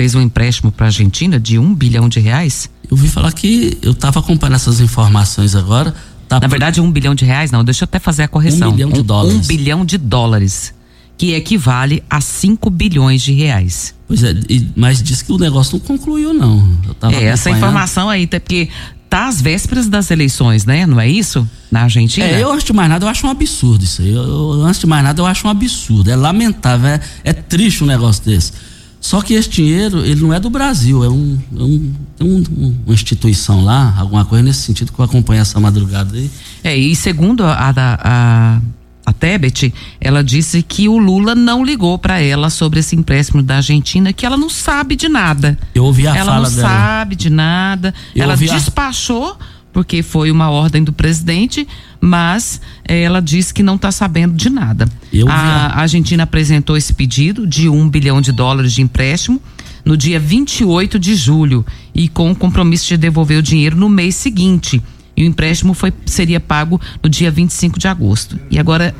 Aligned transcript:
fez 0.00 0.14
um 0.14 0.22
empréstimo 0.22 0.72
para 0.72 0.86
a 0.86 0.88
Argentina 0.88 1.38
de 1.38 1.58
um 1.58 1.74
bilhão 1.74 2.08
de 2.08 2.20
reais? 2.20 2.70
Eu 2.84 2.92
ouvi 2.92 3.06
falar 3.06 3.30
que 3.32 3.76
eu 3.82 3.92
estava 3.92 4.18
acompanhando 4.18 4.54
essas 4.54 4.80
informações 4.80 5.54
agora. 5.54 5.94
Tá 6.26 6.40
Na 6.40 6.46
verdade, 6.46 6.80
um 6.80 6.90
bilhão 6.90 7.14
de 7.14 7.26
reais, 7.26 7.50
não, 7.50 7.62
deixa 7.62 7.84
eu 7.84 7.84
até 7.84 7.98
fazer 7.98 8.22
a 8.22 8.28
correção. 8.28 8.70
Um 8.70 8.72
bilhão 8.72 8.88
de 8.88 9.02
dólares. 9.02 9.36
Um 9.36 9.46
bilhão 9.46 9.84
de 9.84 9.98
dólares, 9.98 10.72
que 11.18 11.34
equivale 11.34 12.02
a 12.08 12.18
5 12.18 12.70
bilhões 12.70 13.20
de 13.20 13.34
reais. 13.34 13.94
Pois 14.08 14.24
é, 14.24 14.34
mas 14.74 15.02
diz 15.02 15.20
que 15.20 15.32
o 15.32 15.36
negócio 15.36 15.74
não 15.74 15.80
concluiu, 15.80 16.32
não. 16.32 16.66
é, 17.12 17.24
essa 17.24 17.50
informação 17.50 18.08
aí, 18.08 18.24
até 18.24 18.38
porque 18.38 18.70
tá 19.10 19.28
às 19.28 19.42
vésperas 19.42 19.86
das 19.86 20.10
eleições, 20.10 20.64
né? 20.64 20.86
Não 20.86 20.98
é 20.98 21.10
isso? 21.10 21.46
Na 21.70 21.82
Argentina? 21.82 22.24
É, 22.24 22.42
eu 22.42 22.50
antes 22.50 22.64
de 22.64 22.72
mais 22.72 22.88
nada 22.88 23.04
eu 23.04 23.08
acho 23.10 23.26
um 23.26 23.30
absurdo 23.30 23.84
isso 23.84 24.00
aí. 24.00 24.14
Eu, 24.14 24.22
eu, 24.22 24.52
antes 24.62 24.80
de 24.80 24.86
mais 24.86 25.04
nada 25.04 25.20
eu 25.20 25.26
acho 25.26 25.46
um 25.46 25.50
absurdo. 25.50 26.10
É 26.10 26.16
lamentável, 26.16 26.88
é, 26.88 27.00
é 27.22 27.34
triste 27.34 27.84
um 27.84 27.86
negócio 27.86 28.24
desse. 28.24 28.69
Só 29.00 29.22
que 29.22 29.32
esse 29.32 29.48
dinheiro, 29.48 30.04
ele 30.04 30.20
não 30.20 30.32
é 30.32 30.38
do 30.38 30.50
Brasil, 30.50 31.02
é 31.02 31.08
um, 31.08 31.38
é 31.56 31.62
um, 31.62 31.94
um, 32.20 32.76
uma 32.84 32.94
instituição 32.94 33.64
lá, 33.64 33.94
alguma 33.98 34.26
coisa 34.26 34.44
nesse 34.44 34.60
sentido 34.60 34.92
que 34.92 34.98
eu 34.98 35.04
acompanho 35.04 35.40
essa 35.40 35.58
madrugada 35.58 36.14
aí. 36.14 36.30
É, 36.62 36.76
e 36.76 36.94
segundo 36.94 37.42
a, 37.42 37.54
a, 37.54 37.72
a, 37.76 38.60
a 39.06 39.12
Tebet, 39.14 39.72
ela 39.98 40.22
disse 40.22 40.62
que 40.62 40.86
o 40.86 40.98
Lula 40.98 41.34
não 41.34 41.64
ligou 41.64 41.98
para 41.98 42.20
ela 42.20 42.50
sobre 42.50 42.80
esse 42.80 42.94
empréstimo 42.94 43.42
da 43.42 43.56
Argentina, 43.56 44.12
que 44.12 44.26
ela 44.26 44.36
não 44.36 44.50
sabe 44.50 44.94
de 44.96 45.08
nada. 45.08 45.58
Eu 45.74 45.84
ouvi 45.84 46.06
a 46.06 46.14
ela 46.14 46.32
fala 46.32 46.50
dela. 46.50 46.60
Ela 46.60 46.68
não 46.68 46.78
sabe 46.78 47.16
de 47.16 47.30
nada. 47.30 47.94
Eu 48.14 48.24
ela 48.24 48.36
despachou. 48.36 49.38
A 49.40 49.59
porque 49.72 50.02
foi 50.02 50.30
uma 50.30 50.50
ordem 50.50 50.82
do 50.82 50.92
presidente, 50.92 51.66
mas 52.00 52.60
eh, 52.86 53.02
ela 53.02 53.20
disse 53.20 53.54
que 53.54 53.62
não 53.62 53.76
está 53.76 53.92
sabendo 53.92 54.34
de 54.34 54.50
nada. 54.50 54.88
a, 55.28 55.66
a 55.78 55.80
Argentina 55.80 56.24
apresentou 56.24 56.76
esse 56.76 56.92
pedido 56.92 57.46
de 57.46 57.68
um 57.68 57.88
bilhão 57.88 58.20
de 58.20 58.32
dólares 58.32 58.72
de 58.72 58.82
empréstimo 58.82 59.40
no 59.84 59.96
dia 59.96 60.18
28 60.18 60.98
de 60.98 61.14
julho 61.14 61.64
e 61.94 62.08
com 62.08 62.30
o 62.30 62.36
compromisso 62.36 62.86
de 62.88 62.96
devolver 62.96 63.38
o 63.38 63.42
dinheiro 63.42 63.76
no 63.76 63.88
mês 63.88 64.14
seguinte. 64.14 64.82
E 65.16 65.24
o 65.24 65.26
empréstimo 65.26 65.74
foi, 65.74 65.92
seria 66.06 66.40
pago 66.40 66.80
no 67.02 67.08
dia 67.08 67.30
25 67.30 67.78
de 67.78 67.88
agosto. 67.88 68.38
E 68.50 68.58
agora 68.58 68.94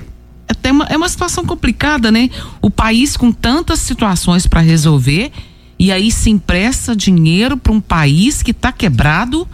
é 0.63 0.73
uma, 0.73 0.85
é 0.87 0.97
uma 0.97 1.09
situação 1.09 1.45
complicada, 1.45 2.11
né? 2.11 2.29
O 2.61 2.71
país 2.71 3.17
com 3.17 3.33
tantas 3.33 3.79
situações 3.81 4.47
para 4.47 4.61
resolver 4.61 5.31
e 5.79 5.91
aí 5.91 6.11
se 6.11 6.29
empresta 6.29 6.95
dinheiro 6.95 7.57
para 7.57 7.73
um 7.73 7.81
país 7.81 8.43
que 8.43 8.51
está 8.51 8.71
quebrado 8.71 9.49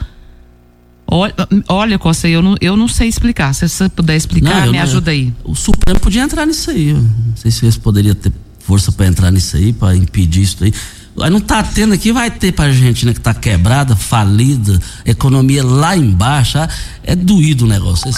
Olha, 1.08 1.34
olha 1.68 1.98
Costa, 1.98 2.28
eu 2.28 2.42
não, 2.42 2.56
eu 2.60 2.76
não 2.76 2.88
sei 2.88 3.08
explicar. 3.08 3.54
Se 3.54 3.68
você 3.68 3.88
puder 3.88 4.16
explicar, 4.16 4.66
não, 4.66 4.72
me 4.72 4.78
não, 4.78 4.82
ajuda 4.82 5.12
aí. 5.12 5.32
O 5.44 5.54
Supremo 5.54 6.00
podia 6.00 6.22
entrar 6.22 6.44
nisso 6.44 6.70
aí. 6.70 6.92
Não 6.92 7.36
sei 7.36 7.50
se 7.50 7.64
eles 7.64 7.76
poderiam 7.76 8.14
ter 8.14 8.32
força 8.58 8.90
para 8.90 9.06
entrar 9.06 9.30
nisso 9.30 9.56
aí, 9.56 9.72
para 9.72 9.94
impedir 9.94 10.42
isso 10.42 10.56
aí. 10.62 10.72
Aí 11.20 11.30
não 11.30 11.40
tá 11.40 11.62
tendo 11.62 11.94
aqui, 11.94 12.12
vai 12.12 12.30
ter 12.30 12.52
pra 12.52 12.66
Argentina 12.66 13.14
que 13.14 13.20
tá 13.20 13.32
quebrada, 13.32 13.94
falida, 13.94 14.78
economia 15.04 15.64
lá 15.64 15.96
embaixo. 15.96 16.58
Ah, 16.58 16.68
é 17.04 17.14
doído 17.14 17.64
o 17.64 17.68
negócio. 17.68 18.10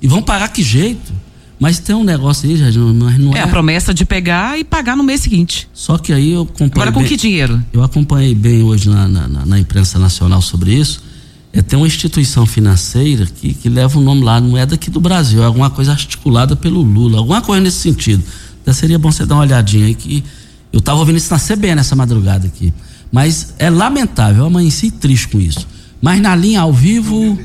E 0.00 0.08
vão 0.08 0.22
pagar 0.22 0.48
que 0.48 0.62
jeito? 0.62 1.12
Mas 1.60 1.78
tem 1.78 1.94
um 1.94 2.02
negócio 2.02 2.48
aí, 2.48 2.56
já 2.56 2.70
não, 2.72 2.92
não 2.92 3.36
é, 3.36 3.38
é. 3.38 3.42
a 3.42 3.46
promessa 3.46 3.94
de 3.94 4.04
pegar 4.04 4.58
e 4.58 4.64
pagar 4.64 4.96
no 4.96 5.04
mês 5.04 5.20
seguinte. 5.20 5.68
Só 5.72 5.98
que 5.98 6.12
aí 6.12 6.32
eu 6.32 6.42
acompanhei. 6.42 6.72
Agora 6.72 6.92
com 6.92 7.00
bem, 7.00 7.08
que 7.08 7.16
dinheiro? 7.16 7.62
Eu 7.72 7.82
acompanhei 7.84 8.34
bem 8.34 8.62
hoje 8.62 8.88
na, 8.88 9.06
na, 9.06 9.46
na 9.46 9.58
imprensa 9.58 9.98
nacional 9.98 10.42
sobre 10.42 10.74
isso 10.74 11.13
é, 11.54 11.62
tem 11.62 11.78
uma 11.78 11.86
instituição 11.86 12.44
financeira 12.44 13.26
que, 13.26 13.54
que 13.54 13.68
leva 13.68 13.96
o 13.96 14.02
nome 14.02 14.24
lá, 14.24 14.40
não 14.40 14.58
é 14.58 14.66
daqui 14.66 14.90
do 14.90 15.00
Brasil, 15.00 15.40
é 15.40 15.46
alguma 15.46 15.70
coisa 15.70 15.92
articulada 15.92 16.56
pelo 16.56 16.82
Lula, 16.82 17.18
alguma 17.18 17.40
coisa 17.40 17.62
nesse 17.62 17.78
sentido. 17.78 18.24
Então 18.60 18.74
seria 18.74 18.98
bom 18.98 19.12
você 19.12 19.24
dar 19.24 19.36
uma 19.36 19.42
olhadinha 19.42 19.86
aí 19.86 19.94
que 19.94 20.24
eu 20.72 20.80
estava 20.80 20.98
ouvindo 20.98 21.16
isso 21.16 21.32
na 21.32 21.38
CBN 21.38 21.76
nessa 21.76 21.94
madrugada 21.94 22.48
aqui. 22.48 22.74
Mas 23.12 23.54
é 23.56 23.70
lamentável, 23.70 24.40
eu 24.40 24.46
amanheci 24.46 24.90
triste 24.90 25.28
com 25.28 25.40
isso. 25.40 25.68
Mas 26.02 26.20
na 26.20 26.34
linha 26.34 26.60
ao 26.60 26.72
vivo, 26.72 27.38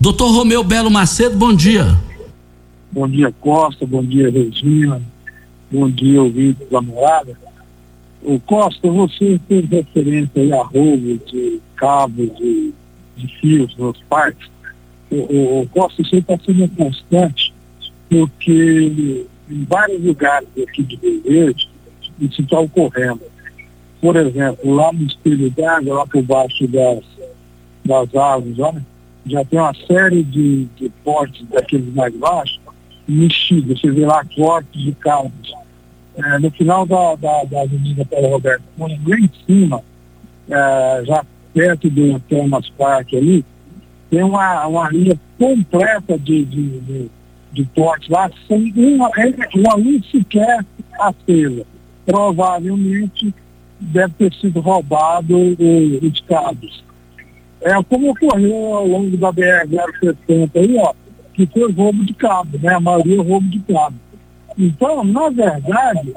doutor 0.00 0.32
Romeu 0.32 0.64
Belo 0.64 0.90
Macedo, 0.90 1.36
bom 1.36 1.54
dia. 1.54 1.98
Bom 2.90 3.06
dia, 3.06 3.30
Costa, 3.40 3.86
bom 3.86 4.02
dia, 4.02 4.30
Regina, 4.30 5.02
bom 5.70 5.90
dia, 5.90 6.22
ouvinte 6.22 6.64
da 6.70 6.80
morada. 6.80 7.38
O 8.22 8.40
Costa, 8.40 8.90
você 8.90 9.38
fez 9.46 9.68
referência 9.68 10.30
aí 10.40 10.52
a 10.52 10.62
roubo 10.62 11.20
de 11.30 11.60
cabos 11.76 12.30
de 12.38 12.72
de 13.26 13.76
nos 13.78 13.98
parques, 14.08 14.48
o, 15.10 15.16
o, 15.16 15.68
está 16.18 16.38
sendo 16.38 16.68
constante, 16.76 17.52
porque 18.08 19.26
em 19.48 19.64
vários 19.64 20.02
lugares 20.04 20.48
aqui 20.62 20.82
de 20.82 20.96
Rio 20.96 21.22
Verde, 21.22 21.68
isso 22.20 22.42
está 22.42 22.60
ocorrendo. 22.60 23.22
Por 24.00 24.16
exemplo, 24.16 24.74
lá 24.74 24.92
no 24.92 25.04
espelho 25.04 25.50
d'água, 25.50 25.94
lá 25.94 26.06
por 26.06 26.22
baixo 26.22 26.66
das, 26.68 27.04
das 27.84 28.14
árvores, 28.14 28.58
olha, 28.58 28.86
já 29.26 29.44
tem 29.44 29.58
uma 29.58 29.74
série 29.86 30.22
de, 30.22 30.64
de 30.76 30.88
portes 31.04 31.46
daqueles 31.48 31.92
mais 31.94 32.14
baixos, 32.14 32.60
mexidos, 33.06 33.80
você 33.80 33.90
vê 33.90 34.06
lá 34.06 34.24
cortes 34.36 34.82
de 34.82 34.92
cabos. 34.92 35.52
É, 36.16 36.38
no 36.38 36.50
final 36.50 36.86
da, 36.86 37.14
da, 37.16 37.44
da 37.44 37.62
Avenida 37.62 38.04
Paulo 38.04 38.28
Roberto 38.28 38.62
lá 38.78 38.88
em 38.88 39.30
cima, 39.46 39.82
é, 40.48 41.02
já 41.04 41.24
perto 41.52 41.90
do 41.90 42.18
Thomas 42.20 42.68
Park 42.70 43.14
ali, 43.14 43.44
tem 44.10 44.22
uma, 44.22 44.66
uma 44.66 44.90
linha 44.90 45.18
completa 45.38 46.18
de, 46.18 46.44
de, 46.44 46.80
de, 46.80 47.10
de 47.52 47.64
porte 47.74 48.10
lá, 48.10 48.30
sem 48.48 48.72
uma, 48.76 49.10
uma 49.54 49.74
luz 49.74 50.04
sequer 50.10 50.64
acesa. 50.98 51.64
Provavelmente 52.04 53.34
deve 53.80 54.12
ter 54.14 54.32
sido 54.34 54.60
roubado 54.60 55.36
os 56.02 56.20
cabos. 56.20 56.84
É 57.62 57.70
como 57.84 58.10
ocorreu 58.10 58.74
ao 58.74 58.86
longo 58.86 59.16
da 59.16 59.32
BR-070 59.32 60.50
aí, 60.54 60.76
ó, 60.78 60.92
que 61.34 61.46
foi 61.46 61.70
roubo 61.72 62.04
de 62.04 62.14
cabo, 62.14 62.58
né? 62.58 62.74
A 62.74 62.80
maioria 62.80 63.20
é 63.20 63.22
roubo 63.22 63.48
de 63.48 63.60
cabo. 63.60 63.96
Então, 64.58 65.04
na 65.04 65.28
verdade, 65.28 66.14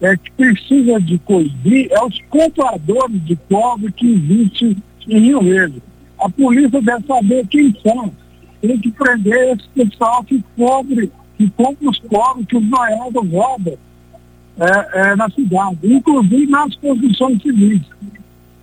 é, 0.00 0.16
que 0.16 0.30
precisa 0.32 1.00
de 1.00 1.18
coibir 1.18 1.88
é 1.90 2.04
os 2.04 2.20
compradores 2.28 3.24
de 3.24 3.36
cobre 3.48 3.92
que 3.92 4.06
existem 4.06 4.76
em 5.08 5.18
Rio 5.18 5.40
Verde. 5.42 5.82
A 6.18 6.28
polícia 6.28 6.80
deve 6.80 7.06
saber 7.06 7.46
quem 7.48 7.74
são. 7.82 8.12
Tem 8.60 8.78
que 8.78 8.90
prender 8.90 9.56
esse 9.56 9.68
pessoal 9.68 10.24
que 10.24 10.42
cobre, 10.56 11.12
que 11.36 11.50
compra 11.50 11.90
os 11.90 11.98
cobres 11.98 12.46
que 12.46 12.56
os 12.56 12.64
noiados 12.64 13.30
roubam 13.30 13.78
é, 14.58 15.00
é, 15.00 15.16
na 15.16 15.28
cidade, 15.30 15.78
inclusive 15.82 16.46
nas 16.46 16.74
construções 16.76 17.42
civis. 17.42 17.82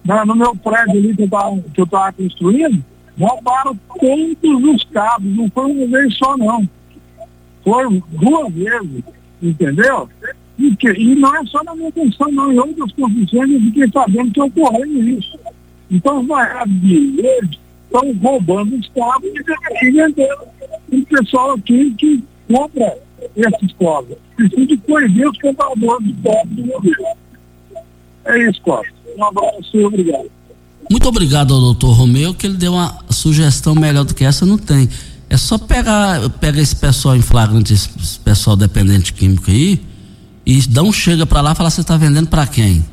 Na, 0.04 0.26
no 0.26 0.36
meu 0.36 0.56
prédio 0.56 0.98
ali 0.98 1.16
que 1.16 1.82
eu 1.82 1.84
estava 1.84 2.12
construindo, 2.14 2.84
roubaram 3.20 3.78
todos 4.00 4.76
os 4.76 4.84
cabos, 4.86 5.36
não 5.36 5.50
foi 5.50 5.72
uma 5.72 5.88
vez 5.88 6.18
só 6.18 6.36
não. 6.38 6.68
Foi 7.64 8.04
duas 8.10 8.54
vezes, 8.54 9.04
entendeu? 9.42 10.10
E, 10.98 11.16
não 11.16 11.36
é 11.36 11.46
só 11.46 11.64
na 11.64 11.76
minha 11.76 11.92
função, 11.92 12.32
não, 12.32 12.52
em 12.52 12.60
outras 12.60 12.92
profissões 12.94 13.52
eu 13.52 13.62
fiquei 13.62 13.90
sabendo 13.92 14.32
que 14.32 14.42
ocorrendo 14.42 15.10
isso. 15.10 15.40
Então 15.90 16.22
os 16.22 16.28
maiores 16.28 16.82
de 16.82 17.12
verde 17.22 17.60
estão 17.86 18.14
roubando 18.22 18.76
os 18.76 18.88
cabos 18.90 19.30
e 19.82 19.92
vendendo. 19.92 20.36
o 20.92 21.06
pessoal 21.06 21.52
aqui 21.52 21.92
que 21.98 22.24
compra 22.48 22.98
esses 23.36 23.74
cobras. 23.74 24.18
Precisa 24.36 24.66
de 24.66 24.78
coibir 24.78 25.30
os 25.30 25.38
compradores 25.40 26.08
de 26.08 26.14
cobras 26.14 26.48
do 26.48 26.64
governo. 26.64 27.06
É 28.26 28.50
isso, 28.50 28.62
Costa. 28.62 28.94
Um 29.18 29.26
abraço 29.26 29.70
e 29.74 29.84
obrigado. 29.84 30.32
Muito 30.90 31.08
obrigado 31.08 31.54
ao 31.54 31.60
doutor 31.60 31.92
Romeu, 31.92 32.34
que 32.34 32.46
ele 32.46 32.58
deu 32.58 32.74
uma 32.74 33.00
sugestão 33.10 33.74
melhor 33.76 34.04
do 34.04 34.14
que 34.14 34.24
essa, 34.24 34.46
não 34.46 34.58
tem. 34.58 34.90
É 35.30 35.38
só 35.38 35.58
pegar, 35.58 36.30
pega 36.42 36.60
esse 36.60 36.76
pessoal 36.76 37.16
em 37.16 37.22
flagrante, 37.22 37.74
esse 37.74 38.20
pessoal 38.20 38.56
dependente 38.58 39.14
químico 39.14 39.50
aí, 39.50 39.80
e 40.46 40.60
um 40.80 40.92
chega 40.92 41.26
para 41.26 41.42
lá 41.42 41.52
e 41.52 41.56
fala: 41.56 41.70
você 41.70 41.82
está 41.82 41.98
vendendo 41.98 42.28
para 42.28 42.48
quem? 42.48 42.84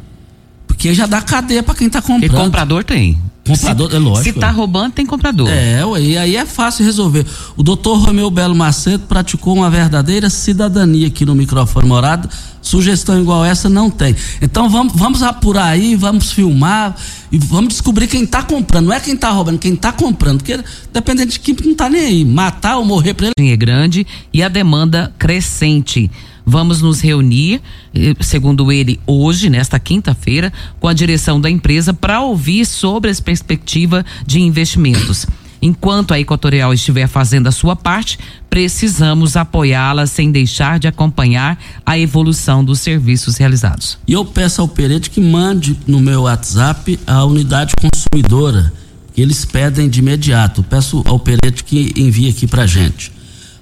Porque 0.67 0.95
já 0.95 1.07
dá 1.07 1.21
cadeia 1.21 1.63
para 1.63 1.75
quem 1.75 1.87
está 1.87 2.01
comprando. 2.01 2.25
E 2.25 2.29
comprador 2.29 2.85
tem. 2.85 3.19
Comprador, 3.49 3.91
se, 3.91 3.97
é 3.97 3.99
lógico. 3.99 4.25
Se 4.25 4.33
tá 4.35 4.51
roubando, 4.51 4.93
tem 4.93 5.07
comprador. 5.07 5.49
É, 5.49 5.85
ué, 5.85 6.01
e 6.03 6.19
aí 6.19 6.37
é 6.37 6.45
fácil 6.45 6.85
resolver. 6.85 7.25
O 7.57 7.63
doutor 7.63 7.97
Romeu 7.99 8.31
Belo 8.31 8.55
Macedo 8.55 9.05
praticou 9.09 9.57
uma 9.57 9.71
verdadeira 9.71 10.29
cidadania 10.29 11.07
aqui 11.07 11.25
no 11.25 11.35
microfone 11.35 11.89
morado. 11.89 12.29
Sugestão 12.61 13.19
igual 13.19 13.45
essa 13.45 13.69
não 13.69 13.89
tem. 13.89 14.15
Então 14.43 14.69
vamos, 14.69 14.93
vamos 14.95 15.23
apurar 15.23 15.69
aí, 15.69 15.97
vamos 15.97 16.31
filmar 16.33 16.95
e 17.33 17.39
vamos 17.39 17.69
descobrir 17.71 18.07
quem 18.07 18.25
está 18.25 18.43
comprando. 18.43 18.87
Não 18.87 18.93
é 18.93 19.01
quem 19.01 19.15
está 19.15 19.31
roubando, 19.31 19.59
quem 19.59 19.73
está 19.73 19.91
comprando. 19.93 20.39
Porque 20.39 20.61
dependendo 20.93 21.33
de 21.33 21.41
quem 21.41 21.57
não 21.65 21.73
está 21.73 21.89
nem 21.89 22.03
aí. 22.03 22.25
Matar 22.25 22.77
ou 22.77 22.85
morrer 22.85 23.15
para 23.15 23.31
ele. 23.37 23.51
É 23.51 23.57
grande 23.57 24.07
e 24.33 24.43
a 24.43 24.49
demanda 24.49 25.13
crescente. 25.19 26.11
Vamos 26.51 26.81
nos 26.81 27.03
reunir, 27.03 27.61
eh, 27.95 28.15
segundo 28.21 28.73
ele, 28.73 28.99
hoje, 29.07 29.51
nesta 29.51 29.79
quinta-feira, 29.79 30.51
com 30.81 30.89
a 30.89 30.95
direção 30.95 31.39
da 31.39 31.51
empresa 31.51 31.93
para 31.93 32.23
ouvir 32.23 32.65
sobre 32.65 33.11
a 33.11 33.15
perspectiva 33.15 34.03
de 34.27 34.41
investimentos. 34.41 35.27
Enquanto 35.61 36.15
a 36.15 36.19
Equatorial 36.19 36.73
estiver 36.73 37.07
fazendo 37.07 37.49
a 37.49 37.53
sua 37.53 37.77
parte, 37.77 38.19
precisamos 38.49 39.37
apoiá-la 39.37 40.07
sem 40.07 40.33
deixar 40.33 40.79
de 40.79 40.89
acompanhar 40.89 41.59
a 41.85 41.99
evolução 41.99 42.65
dos 42.65 42.81
serviços 42.81 43.37
realizados. 43.37 43.99
E 44.09 44.15
eu 44.15 44.25
peço 44.25 44.63
ao 44.63 44.69
Perete 44.69 45.11
que 45.11 45.21
mande 45.21 45.79
no 45.87 46.01
meu 46.01 46.23
WhatsApp 46.23 46.99
a 47.07 47.27
unidade 47.27 47.75
consumidora, 47.79 48.73
eles 49.15 49.45
pedem 49.45 49.87
de 49.87 49.99
imediato. 49.99 50.63
peço 50.63 51.03
ao 51.05 51.19
Perete 51.19 51.63
que 51.63 51.93
envie 51.95 52.31
aqui 52.31 52.47
pra 52.47 52.67
gente. 52.67 53.18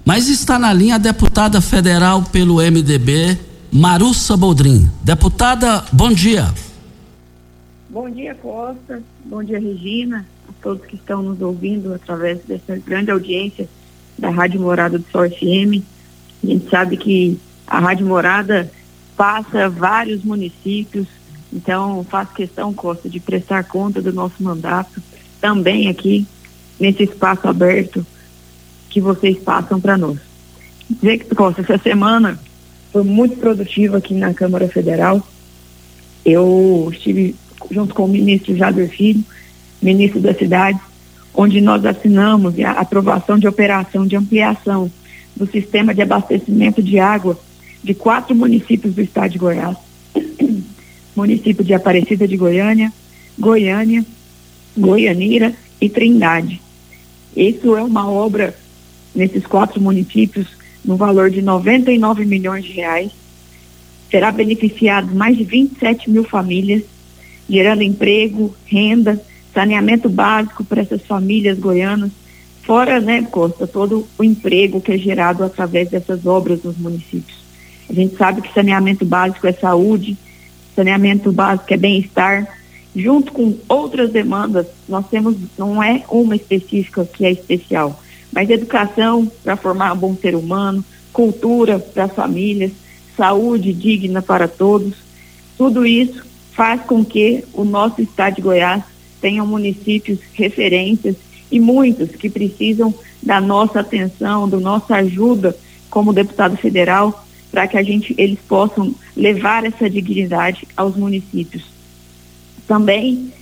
Mas 0.06 0.29
está 0.29 0.56
na 0.56 0.73
linha 0.73 0.94
a 0.94 0.99
deputada 0.99 1.61
federal 1.61 2.23
pelo 2.23 2.58
MDB, 2.58 3.37
Marussa 3.73 4.37
Boldrin. 4.37 4.88
Deputada, 5.03 5.85
bom 5.93 6.12
dia. 6.12 6.55
Bom 7.91 8.08
dia, 8.08 8.32
Costa. 8.37 9.03
Bom 9.25 9.43
dia, 9.43 9.58
Regina. 9.58 10.25
A 10.49 10.53
todos 10.62 10.87
que 10.87 10.94
estão 10.94 11.25
nos 11.25 11.41
ouvindo 11.43 11.93
através 11.93 12.38
dessa 12.44 12.76
grande 12.76 13.11
audiência 13.11 13.69
da 14.17 14.31
Rádio 14.31 14.61
Morada 14.61 14.97
do 14.97 15.05
Sol 15.11 15.29
FM. 15.29 15.82
A 16.44 16.47
gente 16.47 16.70
sabe 16.70 16.97
que 16.97 17.41
a 17.67 17.81
Rádio 17.81 18.06
Morada 18.06 18.70
passa 19.17 19.69
vários 19.69 20.23
municípios, 20.23 21.08
então 21.53 22.06
faço 22.08 22.32
questão, 22.32 22.73
Costa, 22.73 23.08
de 23.08 23.19
prestar 23.19 23.64
conta 23.64 24.00
do 24.00 24.12
nosso 24.12 24.41
mandato 24.41 25.03
também 25.41 25.88
aqui 25.88 26.29
nesse 26.79 27.03
espaço 27.03 27.49
aberto 27.49 28.06
que 28.96 29.00
vocês 29.02 29.38
passam 29.40 29.78
para 29.78 29.98
nós. 29.98 30.16
Dizer 30.88 31.19
que, 31.19 31.34
Costa, 31.34 31.60
essa 31.60 31.76
semana 31.76 32.40
foi 32.90 33.04
muito 33.04 33.37
produtiva 33.37 33.98
aqui 33.98 34.14
na 34.14 34.32
Câmara 34.32 34.66
Federal. 34.69 35.20
Eu 36.25 36.88
estive 36.90 37.37
junto 37.70 37.94
com 37.94 38.06
o 38.06 38.08
ministro 38.08 38.56
Jader 38.56 38.88
Filho, 38.88 39.22
ministro 39.82 40.19
da 40.19 40.32
cidade, 40.32 40.81
onde 41.34 41.60
nós 41.60 41.84
assinamos 41.84 42.58
a 42.58 42.70
aprovação 42.70 43.38
de 43.38 43.46
operação 43.46 44.06
de 44.06 44.16
ampliação 44.16 44.90
do 45.37 45.46
sistema 45.46 45.94
de 45.94 46.00
abastecimento 46.00 46.82
de 46.82 46.98
água 46.98 47.38
de 47.84 47.93
quatro 47.93 48.34
municípios 48.34 48.94
do 48.94 49.02
estado 49.02 49.32
de 49.32 49.38
Goiás. 49.38 49.76
município 51.14 51.62
de 51.62 51.75
Aparecida 51.75 52.26
de 52.26 52.38
Goiânia, 52.38 52.90
Goiânia, 53.38 54.06
Goianira 54.75 55.52
e 55.82 55.87
Trindade. 55.87 56.62
Isso 57.37 57.76
é 57.76 57.82
uma 57.82 58.10
obra 58.10 58.56
nesses 59.17 59.45
quatro 59.45 59.81
municípios 59.81 60.47
no 60.85 60.97
valor 60.97 61.31
de 61.31 61.43
99 61.43 62.25
milhões 62.25 62.65
de 62.65 62.73
reais. 62.73 63.11
Será 64.11 64.31
beneficiado 64.31 65.13
mais 65.13 65.37
de 65.37 65.43
27 65.43 66.09
mil 66.09 66.23
famílias 66.23 66.85
gerando 67.49 67.83
emprego, 67.83 68.55
renda, 68.67 69.21
saneamento 69.55 70.09
básico 70.09 70.65
para 70.65 70.83
essas 70.83 71.03
famílias 71.03 71.59
goianas, 71.59 72.11
fora, 72.63 73.01
né, 73.01 73.23
Costa, 73.23 73.67
todo 73.67 74.07
o 74.19 74.25
emprego 74.25 74.81
que 74.81 74.93
é 74.93 74.99
gerado 74.99 75.45
através 75.45 75.89
dessas 75.89 76.27
obras 76.27 76.63
nos 76.63 76.77
municípios. 76.77 77.39
A 77.89 77.93
gente 77.93 78.17
sabe 78.17 78.43
que 78.43 78.53
saneamento 78.53 79.05
básico 79.05 79.47
é 79.47 79.53
saúde, 79.53 80.17
saneamento 80.75 81.31
básico 81.31 81.73
é 81.73 81.77
bem-estar, 81.77 82.47
junto 82.95 83.33
com 83.33 83.57
outras 83.69 84.11
demandas, 84.11 84.67
nós 84.89 85.07
temos, 85.09 85.37
não 85.57 85.83
é 85.83 86.03
uma 86.11 86.35
específica 86.35 87.05
que 87.05 87.25
é 87.25 87.31
especial, 87.31 88.03
mas 88.37 88.50
educação 88.50 89.33
para 89.43 89.56
formar 89.56 89.94
um 89.94 89.97
bom 89.97 90.15
ser 90.15 90.35
humano, 90.35 90.85
cultura 91.11 91.79
para 91.79 92.05
as 92.05 92.12
famílias, 92.12 92.71
saúde 93.17 93.73
digna 93.73 94.21
para 94.21 94.47
todos, 94.47 94.93
tudo 95.56 95.87
isso 95.87 96.23
faz 96.53 96.83
com 96.83 97.03
que 97.03 97.43
o 97.55 97.65
nosso 97.65 98.03
estado 98.03 98.37
de 98.37 98.43
Goiás 98.43 98.83
tenha 99.23 99.43
municípios 99.43 100.19
referências 100.35 101.17
e 101.50 101.59
muitos 101.59 102.11
que 102.11 102.29
precisam 102.29 102.93
da 103.23 103.41
nossa 103.41 103.81
atenção, 103.81 104.47
da 104.47 104.61
nossa 104.61 104.97
ajuda 104.97 105.56
como 105.89 106.12
deputado 106.12 106.59
federal, 106.59 107.27
para 107.50 107.67
que 107.67 107.79
a 107.79 107.82
gente 107.82 108.15
eles 108.19 108.39
possam 108.47 108.94
levar 109.17 109.65
essa 109.65 109.89
dignidade 109.89 110.69
aos 110.77 110.94
municípios. 110.94 111.65
Também 112.69 113.32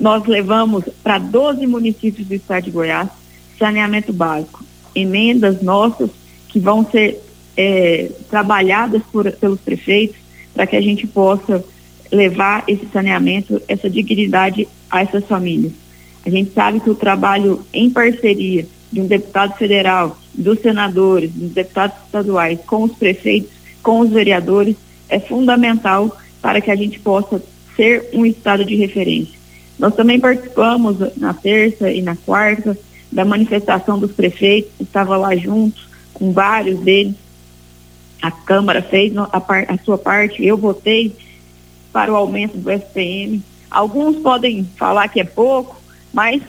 nós 0.00 0.26
levamos 0.26 0.82
para 1.00 1.18
12 1.18 1.64
municípios 1.68 2.26
do 2.26 2.34
estado 2.34 2.64
de 2.64 2.72
Goiás 2.72 3.19
saneamento 3.60 4.12
básico, 4.12 4.64
emendas 4.94 5.62
nossas 5.62 6.10
que 6.48 6.58
vão 6.58 6.84
ser 6.90 7.20
é, 7.56 8.10
trabalhadas 8.28 9.02
por, 9.12 9.30
pelos 9.32 9.60
prefeitos 9.60 10.16
para 10.52 10.66
que 10.66 10.74
a 10.74 10.80
gente 10.80 11.06
possa 11.06 11.62
levar 12.10 12.64
esse 12.66 12.88
saneamento, 12.92 13.62
essa 13.68 13.88
dignidade 13.88 14.66
a 14.90 15.02
essas 15.02 15.24
famílias. 15.26 15.72
A 16.26 16.30
gente 16.30 16.52
sabe 16.52 16.80
que 16.80 16.90
o 16.90 16.94
trabalho 16.94 17.64
em 17.72 17.88
parceria 17.88 18.66
de 18.90 19.00
um 19.00 19.06
deputado 19.06 19.56
federal, 19.56 20.18
dos 20.34 20.60
senadores, 20.60 21.30
dos 21.30 21.50
deputados 21.52 21.96
estaduais, 22.04 22.58
com 22.66 22.82
os 22.82 22.92
prefeitos, 22.92 23.50
com 23.82 24.00
os 24.00 24.10
vereadores, 24.10 24.74
é 25.08 25.20
fundamental 25.20 26.16
para 26.42 26.60
que 26.60 26.70
a 26.70 26.76
gente 26.76 26.98
possa 26.98 27.42
ser 27.76 28.08
um 28.12 28.26
estado 28.26 28.64
de 28.64 28.74
referência. 28.74 29.38
Nós 29.78 29.94
também 29.94 30.18
participamos 30.18 30.96
na 31.16 31.32
terça 31.32 31.90
e 31.90 32.02
na 32.02 32.16
quarta 32.16 32.76
da 33.10 33.24
manifestação 33.24 33.98
dos 33.98 34.12
prefeitos, 34.12 34.72
estava 34.80 35.16
lá 35.16 35.34
juntos 35.36 35.88
com 36.14 36.32
vários 36.32 36.78
deles. 36.80 37.14
A 38.22 38.30
Câmara 38.30 38.82
fez 38.82 39.16
a, 39.16 39.30
a 39.68 39.78
sua 39.84 39.98
parte, 39.98 40.44
eu 40.44 40.56
votei 40.56 41.16
para 41.92 42.12
o 42.12 42.16
aumento 42.16 42.56
do 42.56 42.70
SPM. 42.70 43.42
Alguns 43.70 44.16
podem 44.16 44.68
falar 44.76 45.08
que 45.08 45.20
é 45.20 45.24
pouco, 45.24 45.80
mas 46.12 46.42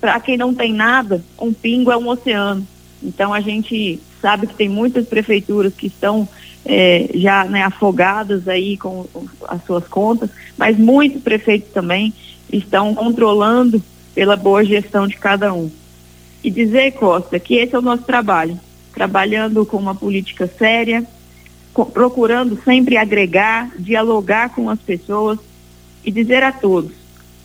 para 0.00 0.18
quem 0.20 0.36
não 0.36 0.54
tem 0.54 0.72
nada, 0.72 1.22
um 1.40 1.52
pingo 1.52 1.90
é 1.90 1.96
um 1.96 2.08
oceano. 2.08 2.66
Então 3.02 3.32
a 3.32 3.40
gente 3.40 4.00
sabe 4.20 4.46
que 4.46 4.54
tem 4.54 4.68
muitas 4.68 5.06
prefeituras 5.06 5.72
que 5.74 5.86
estão 5.86 6.28
é, 6.64 7.08
já 7.14 7.44
né, 7.44 7.62
afogadas 7.62 8.46
aí 8.48 8.76
com 8.76 9.06
as 9.48 9.64
suas 9.64 9.86
contas, 9.88 10.30
mas 10.56 10.78
muitos 10.78 11.22
prefeitos 11.22 11.72
também 11.72 12.12
estão 12.52 12.94
controlando 12.94 13.82
pela 14.14 14.36
boa 14.36 14.64
gestão 14.64 15.06
de 15.06 15.16
cada 15.16 15.52
um. 15.52 15.70
E 16.42 16.50
dizer, 16.50 16.92
Costa, 16.92 17.38
que 17.38 17.56
esse 17.56 17.74
é 17.74 17.78
o 17.78 17.82
nosso 17.82 18.02
trabalho, 18.02 18.58
trabalhando 18.94 19.64
com 19.66 19.76
uma 19.76 19.94
política 19.94 20.46
séria, 20.46 21.06
procurando 21.92 22.58
sempre 22.64 22.96
agregar, 22.96 23.70
dialogar 23.78 24.54
com 24.54 24.68
as 24.68 24.78
pessoas 24.78 25.38
e 26.04 26.10
dizer 26.10 26.42
a 26.42 26.52
todos: 26.52 26.92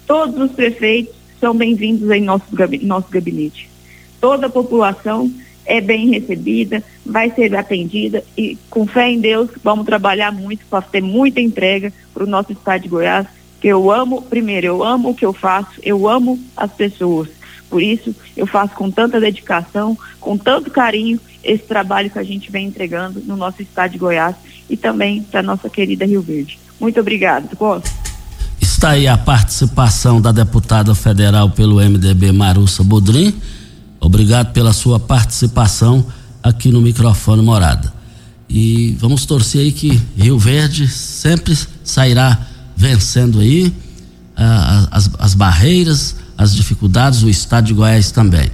todos 0.08 0.40
os 0.40 0.52
prefeitos 0.52 1.16
são 1.40 1.56
bem-vindos 1.56 2.10
em 2.12 2.22
nosso, 2.22 2.46
nosso 2.82 3.10
gabinete. 3.10 3.70
Toda 4.20 4.48
a 4.48 4.50
população 4.50 5.32
é 5.66 5.82
bem 5.82 6.10
recebida, 6.10 6.84
vai 7.06 7.32
ser 7.32 7.56
atendida 7.56 8.24
e, 8.38 8.58
com 8.70 8.86
fé 8.86 9.10
em 9.10 9.20
Deus, 9.20 9.50
vamos 9.64 9.86
trabalhar 9.86 10.32
muito 10.32 10.66
para 10.68 10.82
ter 10.82 11.02
muita 11.02 11.42
entrega 11.42 11.92
para 12.14 12.24
o 12.24 12.28
nosso 12.28 12.52
estado 12.52 12.84
de 12.84 12.90
Goiás. 12.90 13.28
Eu 13.66 13.92
amo, 13.92 14.22
primeiro, 14.22 14.68
eu 14.68 14.84
amo 14.84 15.10
o 15.10 15.16
que 15.16 15.26
eu 15.26 15.34
faço, 15.34 15.72
eu 15.82 16.08
amo 16.08 16.40
as 16.56 16.72
pessoas. 16.72 17.30
Por 17.68 17.82
isso, 17.82 18.16
eu 18.38 18.46
faço 18.46 18.76
com 18.76 18.92
tanta 18.92 19.20
dedicação, 19.20 19.98
com 20.20 20.38
tanto 20.38 20.70
carinho, 20.70 21.20
esse 21.44 21.64
trabalho 21.64 22.12
que 22.12 22.20
a 22.20 22.24
gente 22.24 22.52
vem 22.52 22.68
entregando 22.68 23.24
no 23.26 23.36
nosso 23.36 23.64
estado 23.64 23.94
de 23.94 23.98
Goiás 23.98 24.36
e 24.70 24.78
também 24.78 25.24
para 25.24 25.42
nossa 25.42 25.68
querida 25.68 26.06
Rio 26.06 26.22
Verde. 26.22 26.60
Muito 26.80 27.00
obrigada, 27.00 27.56
Costa. 27.56 27.90
Está 28.62 28.92
aí 28.92 29.08
a 29.08 29.18
participação 29.18 30.22
da 30.22 30.32
deputada 30.32 30.94
federal 30.94 31.50
pelo 31.50 31.78
MDB, 31.78 32.32
Marussa 32.32 32.84
Bodrim. 32.84 33.34
Obrigado 34.00 34.54
pela 34.54 34.74
sua 34.74 35.00
participação 35.00 36.06
aqui 36.44 36.72
no 36.72 36.82
microfone 36.82 37.42
Morada. 37.42 37.92
E 38.48 38.96
vamos 39.00 39.26
torcer 39.26 39.62
aí 39.62 39.72
que 39.72 40.00
Rio 40.16 40.38
Verde 40.38 40.88
sempre 40.88 41.58
sairá 41.84 42.54
vencendo 42.76 43.40
aí 43.40 43.74
ah, 44.36 44.88
as, 44.92 45.10
as 45.18 45.34
barreiras, 45.34 46.16
as 46.38 46.54
dificuldades, 46.54 47.24
o 47.24 47.30
estado 47.30 47.68
de 47.68 47.74
Goiás 47.74 48.12
também. 48.12 48.52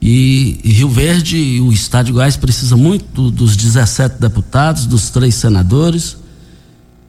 E, 0.00 0.58
Rio 0.64 0.88
Verde 0.88 1.36
e 1.36 1.60
o 1.60 1.72
estado 1.72 2.06
de 2.06 2.12
Goiás 2.12 2.36
precisa 2.36 2.76
muito 2.76 3.30
dos 3.30 3.56
17 3.56 4.20
deputados, 4.20 4.84
dos 4.86 5.10
três 5.10 5.36
senadores. 5.36 6.16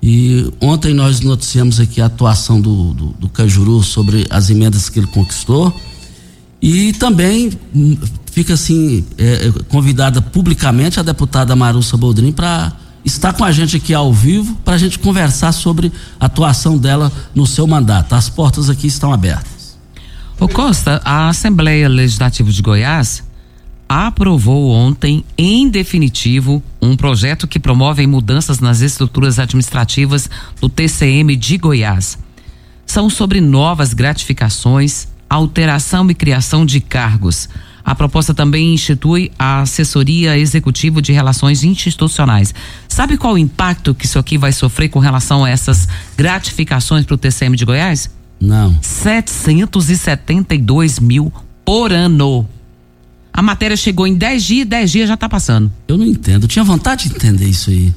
E 0.02 0.52
ontem 0.62 0.94
nós 0.94 1.22
noticiamos 1.22 1.80
aqui 1.80 2.02
a 2.02 2.06
atuação 2.06 2.62
do, 2.62 2.94
do, 2.94 3.06
do 3.14 3.30
Cajuru 3.30 3.82
sobre 3.82 4.28
as 4.30 4.50
emendas 4.50 4.90
que 4.90 5.00
ele 5.00 5.08
conquistou. 5.08 5.74
E 6.62 6.94
também 6.94 7.52
hum, 7.74 7.98
fica 8.32 8.54
assim 8.54 9.06
é, 9.18 9.48
é, 9.48 9.52
convidada 9.70 10.22
publicamente 10.22 11.00
a 11.00 11.04
deputada 11.04 11.56
Marussa 11.56 11.98
Boldrin 11.98 12.32
para 12.32 12.74
estar 13.04 13.34
com 13.34 13.44
a 13.44 13.52
gente 13.52 13.78
aqui 13.78 13.94
ao 13.94 14.14
vivo 14.14 14.56
para 14.64 14.76
a 14.76 14.78
gente 14.78 15.00
conversar 15.00 15.52
sobre 15.52 15.92
a 16.20 16.26
atuação 16.26 16.78
dela 16.78 17.12
no 17.36 17.46
seu 17.46 17.68
mandato. 17.68 18.14
As 18.14 18.30
portas 18.30 18.70
aqui 18.70 18.88
estão 18.88 19.14
abertas. 19.14 19.78
Ô 20.40 20.48
Costa, 20.48 21.02
a 21.06 21.30
Assembleia 21.30 21.88
Legislativa 21.88 22.52
de 22.52 22.62
Goiás 22.62 23.24
aprovou 23.88 24.72
ontem, 24.72 25.24
em 25.38 25.70
definitivo, 25.70 26.64
um 26.82 26.96
projeto 26.96 27.48
que 27.48 27.60
promove 27.60 28.06
mudanças 28.08 28.60
nas 28.60 28.82
estruturas 28.82 29.38
administrativas 29.38 30.30
do 30.60 30.68
TCM 30.68 31.36
de 31.36 31.58
Goiás. 31.58 32.18
São 32.86 33.10
sobre 33.10 33.40
novas 33.40 33.94
gratificações, 33.94 35.08
alteração 35.30 36.10
e 36.10 36.16
criação 36.16 36.66
de 36.66 36.80
cargos. 36.80 37.48
A 37.86 37.94
proposta 37.94 38.34
também 38.34 38.74
institui 38.74 39.32
a 39.38 39.60
assessoria 39.62 40.38
executiva 40.38 41.02
de 41.02 41.12
relações 41.12 41.64
institucionais. 41.64 42.54
Sabe 42.88 43.18
qual 43.18 43.34
o 43.34 43.38
impacto 43.38 43.94
que 43.94 44.06
isso 44.06 44.18
aqui 44.18 44.38
vai 44.38 44.54
sofrer 44.54 44.88
com 44.90 45.00
relação 45.00 45.44
a 45.44 45.50
essas 45.50 45.88
gratificações 46.16 47.06
para 47.06 47.16
o 47.16 47.18
TCM 47.18 47.58
de 47.58 47.66
Goiás? 47.66 48.10
Não. 48.40 48.78
772 48.82 51.00
mil 51.00 51.34
por 51.66 51.92
ano. 51.92 52.48
A 53.34 53.42
matéria 53.42 53.76
chegou 53.76 54.06
em 54.06 54.16
10 54.16 54.44
dias, 54.44 54.68
10 54.68 54.92
dias 54.92 55.08
já 55.08 55.16
está 55.16 55.28
passando. 55.28 55.72
Eu 55.88 55.98
não 55.98 56.06
entendo. 56.06 56.44
Eu 56.44 56.48
tinha 56.48 56.64
vontade 56.64 57.10
de 57.10 57.16
entender 57.16 57.48
isso 57.48 57.70
aí. 57.70 57.94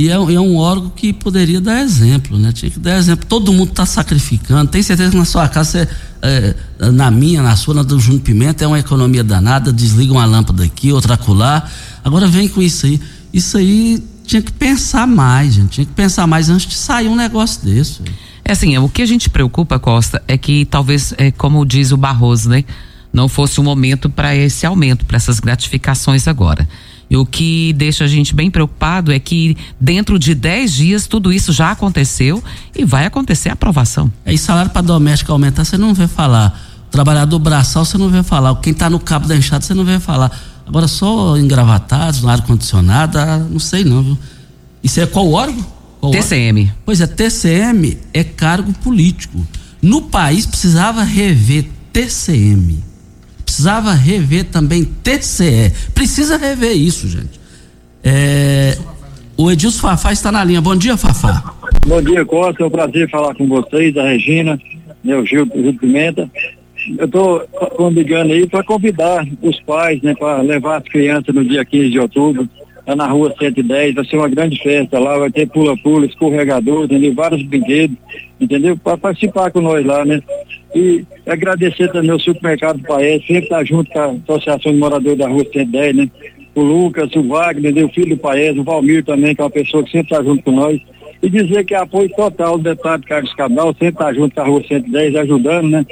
E 0.00 0.08
é, 0.08 0.12
é, 0.12 0.40
um 0.40 0.56
órgão 0.56 0.88
que 0.88 1.12
poderia 1.12 1.60
dar 1.60 1.82
exemplo, 1.82 2.38
né? 2.38 2.52
Tinha 2.52 2.70
que 2.70 2.78
dar 2.78 2.96
exemplo. 2.96 3.26
Todo 3.26 3.52
mundo 3.52 3.68
está 3.68 3.84
sacrificando. 3.84 4.70
Tem 4.70 4.82
certeza 4.82 5.10
que 5.10 5.16
na 5.18 5.26
sua 5.26 5.46
casa, 5.46 5.70
você, 5.70 5.88
é, 6.22 6.90
na 6.90 7.10
minha, 7.10 7.42
na 7.42 7.54
sua, 7.54 7.74
na 7.74 7.82
do 7.82 8.00
Júnior 8.00 8.22
Pimenta, 8.22 8.64
é 8.64 8.66
uma 8.66 8.78
economia 8.78 9.22
danada. 9.22 9.70
Desliga 9.70 10.10
uma 10.10 10.24
lâmpada 10.24 10.64
aqui, 10.64 10.90
outra 10.90 11.16
acolá. 11.16 11.68
Agora 12.02 12.26
vem 12.26 12.48
com 12.48 12.62
isso 12.62 12.86
aí. 12.86 12.98
Isso 13.30 13.58
aí 13.58 14.02
tinha 14.24 14.40
que 14.40 14.50
pensar 14.50 15.06
mais, 15.06 15.52
gente. 15.52 15.68
Tinha 15.68 15.84
que 15.84 15.92
pensar 15.92 16.26
mais 16.26 16.48
antes 16.48 16.66
de 16.66 16.76
sair 16.76 17.06
um 17.06 17.14
negócio 17.14 17.62
desse. 17.62 18.00
É 18.42 18.52
assim, 18.52 18.78
o 18.78 18.88
que 18.88 19.02
a 19.02 19.06
gente 19.06 19.28
preocupa, 19.28 19.78
Costa, 19.78 20.22
é 20.26 20.38
que 20.38 20.64
talvez, 20.64 21.12
é, 21.18 21.30
como 21.30 21.62
diz 21.66 21.92
o 21.92 21.98
Barroso, 21.98 22.48
né? 22.48 22.64
Não 23.12 23.28
fosse 23.28 23.60
o 23.60 23.62
momento 23.62 24.08
para 24.08 24.34
esse 24.34 24.64
aumento, 24.64 25.04
para 25.04 25.18
essas 25.18 25.40
gratificações 25.40 26.26
agora. 26.26 26.66
E 27.10 27.16
o 27.16 27.26
que 27.26 27.72
deixa 27.72 28.04
a 28.04 28.06
gente 28.06 28.32
bem 28.32 28.48
preocupado 28.48 29.10
é 29.10 29.18
que 29.18 29.56
dentro 29.80 30.16
de 30.16 30.32
10 30.32 30.72
dias 30.72 31.06
tudo 31.08 31.32
isso 31.32 31.52
já 31.52 31.72
aconteceu 31.72 32.42
e 32.74 32.84
vai 32.84 33.04
acontecer 33.04 33.48
a 33.48 33.54
aprovação. 33.54 34.12
É, 34.24 34.32
e 34.32 34.38
salário 34.38 34.70
para 34.70 34.80
doméstico 34.80 35.32
aumentar, 35.32 35.64
você 35.64 35.76
não 35.76 35.92
vê 35.92 36.06
falar. 36.06 36.84
O 36.86 36.90
trabalhador 36.90 37.40
braçal, 37.40 37.84
você 37.84 37.98
não 37.98 38.08
vê 38.08 38.22
falar. 38.22 38.54
Quem 38.60 38.72
está 38.72 38.88
no 38.88 39.00
cabo 39.00 39.26
da 39.26 39.36
enxada, 39.36 39.64
você 39.64 39.74
não 39.74 39.84
vê 39.84 39.98
falar. 39.98 40.30
Agora, 40.64 40.86
só 40.86 41.36
engravatados, 41.36 42.22
no 42.22 42.28
ar-condicionado, 42.28 43.18
ah, 43.18 43.38
não 43.38 43.58
sei 43.58 43.82
não, 43.82 44.04
viu? 44.04 44.18
Isso 44.80 45.00
é 45.00 45.06
qual 45.06 45.32
órgão? 45.32 45.66
Qual 46.00 46.12
TCM. 46.12 46.60
Órgão? 46.60 46.76
Pois 46.86 47.00
é, 47.00 47.08
TCM 47.08 47.98
é 48.14 48.22
cargo 48.22 48.72
político. 48.74 49.44
No 49.82 50.02
país 50.02 50.46
precisava 50.46 51.02
rever 51.02 51.66
TCM 51.92 52.89
precisava 53.50 53.92
rever 53.92 54.44
também 54.44 54.84
TCE. 54.84 55.72
Precisa 55.92 56.36
rever 56.36 56.76
isso, 56.76 57.08
gente. 57.08 57.40
É, 58.04 58.78
o 59.36 59.50
Edilson 59.50 59.80
Fafá 59.80 60.12
está 60.12 60.30
na 60.30 60.44
linha. 60.44 60.60
Bom 60.60 60.76
dia, 60.76 60.96
Fafá. 60.96 61.52
Bom 61.84 62.00
dia, 62.00 62.24
Costa. 62.24 62.62
É 62.62 62.66
um 62.66 62.70
prazer 62.70 63.10
falar 63.10 63.34
com 63.34 63.48
vocês, 63.48 63.96
a 63.96 64.04
Regina, 64.04 64.56
né, 65.02 65.16
o 65.16 65.26
Gil, 65.26 65.48
Gil 65.52 65.74
Pimenta. 65.74 66.30
Eu 66.96 67.06
estou 67.06 67.90
ligando 67.90 68.32
aí 68.32 68.46
para 68.46 68.62
convidar 68.62 69.26
os 69.42 69.60
pais, 69.62 70.00
né, 70.00 70.14
para 70.14 70.40
levar 70.42 70.76
as 70.76 70.84
crianças 70.84 71.34
no 71.34 71.44
dia 71.44 71.64
15 71.64 71.90
de 71.90 71.98
outubro, 71.98 72.48
lá 72.86 72.94
na 72.94 73.06
rua 73.08 73.34
110, 73.36 73.96
vai 73.96 74.04
ser 74.04 74.16
uma 74.16 74.28
grande 74.28 74.62
festa 74.62 74.98
lá, 74.98 75.18
vai 75.18 75.30
ter 75.30 75.48
pula-pula, 75.48 76.06
escorregador, 76.06 76.84
entendeu? 76.84 77.12
Vários 77.14 77.42
brinquedos, 77.42 77.96
entendeu? 78.40 78.76
Para 78.76 78.96
participar 78.96 79.50
com 79.50 79.60
nós 79.60 79.84
lá, 79.84 80.04
né? 80.04 80.22
E 80.74 81.04
agradecer 81.32 81.90
também 81.92 82.10
ao 82.10 82.18
supermercado 82.18 82.82
Paes, 82.82 83.20
sempre 83.26 83.44
está 83.44 83.64
junto 83.64 83.90
com 83.90 83.98
a 83.98 84.06
Associação 84.06 84.72
de 84.72 84.78
Moradores 84.78 85.18
da 85.18 85.28
Rua 85.28 85.44
110, 85.52 85.96
né? 85.96 86.10
O 86.54 86.62
Lucas, 86.62 87.14
o 87.14 87.22
Wagner, 87.22 87.72
né? 87.72 87.84
o 87.84 87.88
filho 87.88 88.16
do 88.16 88.16
Paes, 88.16 88.56
o 88.58 88.64
Valmir 88.64 89.04
também, 89.04 89.34
que 89.34 89.40
é 89.40 89.44
uma 89.44 89.50
pessoa 89.50 89.84
que 89.84 89.92
sempre 89.92 90.12
está 90.12 90.22
junto 90.22 90.42
com 90.42 90.52
nós. 90.52 90.80
E 91.22 91.28
dizer 91.28 91.64
que 91.64 91.74
é 91.74 91.78
apoio 91.78 92.08
total 92.10 92.58
do 92.58 92.64
deputado 92.64 93.06
Carlos 93.06 93.32
Cabral, 93.34 93.68
sempre 93.72 93.88
está 93.88 94.12
junto 94.12 94.34
com 94.34 94.40
a 94.40 94.44
Rua 94.44 94.62
110, 94.66 95.16
ajudando, 95.16 95.68
né? 95.68 95.86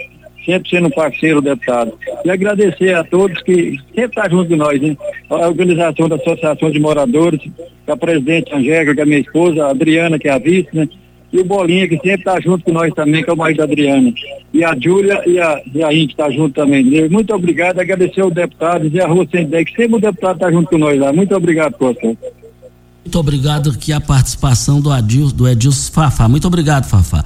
Sempre 0.44 0.70
sendo 0.70 0.90
parceiro 0.90 1.40
do 1.40 1.50
deputado. 1.50 1.92
E 2.24 2.30
agradecer 2.30 2.94
a 2.94 3.04
todos 3.04 3.40
que 3.42 3.78
sempre 3.94 4.04
estão 4.04 4.24
tá 4.24 4.28
junto 4.28 4.48
de 4.48 4.56
nós, 4.56 4.80
né? 4.80 4.96
A 5.28 5.48
organização 5.48 6.08
da 6.08 6.16
Associação 6.16 6.70
de 6.70 6.80
Moradores, 6.80 7.40
a 7.86 7.96
presidente 7.96 8.54
Angélica, 8.54 8.94
que 8.94 9.00
é 9.00 9.04
minha 9.04 9.20
esposa, 9.20 9.66
a 9.66 9.70
Adriana, 9.70 10.18
que 10.18 10.28
é 10.28 10.32
a 10.32 10.38
vice, 10.38 10.68
né? 10.72 10.88
E 11.32 11.40
o 11.40 11.44
Bolinha, 11.44 11.86
que 11.86 11.96
sempre 11.96 12.14
está 12.14 12.40
junto 12.40 12.64
com 12.64 12.72
nós 12.72 12.92
também, 12.94 13.22
que 13.22 13.28
é 13.28 13.32
o 13.32 13.36
marido 13.36 13.58
da 13.58 13.64
Adriana. 13.64 14.12
E 14.52 14.64
a 14.64 14.74
Júlia 14.78 15.22
e 15.26 15.38
a, 15.38 15.62
e 15.74 15.82
a 15.82 15.92
Indy 15.92 16.12
está 16.12 16.30
junto 16.30 16.54
também. 16.54 17.08
Muito 17.10 17.34
obrigado, 17.34 17.78
agradecer 17.78 18.22
ao 18.22 18.30
deputado, 18.30 18.86
e 18.86 19.00
a 19.00 19.06
Rua 19.06 19.26
que 19.26 19.36
sempre 19.36 19.96
o 19.96 20.00
deputado 20.00 20.36
está 20.36 20.50
junto 20.50 20.70
com 20.70 20.78
nós 20.78 20.98
lá. 20.98 21.12
Muito 21.12 21.34
obrigado, 21.34 21.74
Costa. 21.74 22.06
Muito 22.06 23.18
obrigado 23.18 23.70
aqui 23.70 23.92
a 23.92 24.00
participação 24.00 24.80
do 24.80 24.90
Adilson, 24.90 25.36
do 25.36 25.48
Edilson 25.48 25.92
Fafá. 25.92 26.28
Muito 26.28 26.46
obrigado, 26.46 26.86
Fafá. 26.86 27.22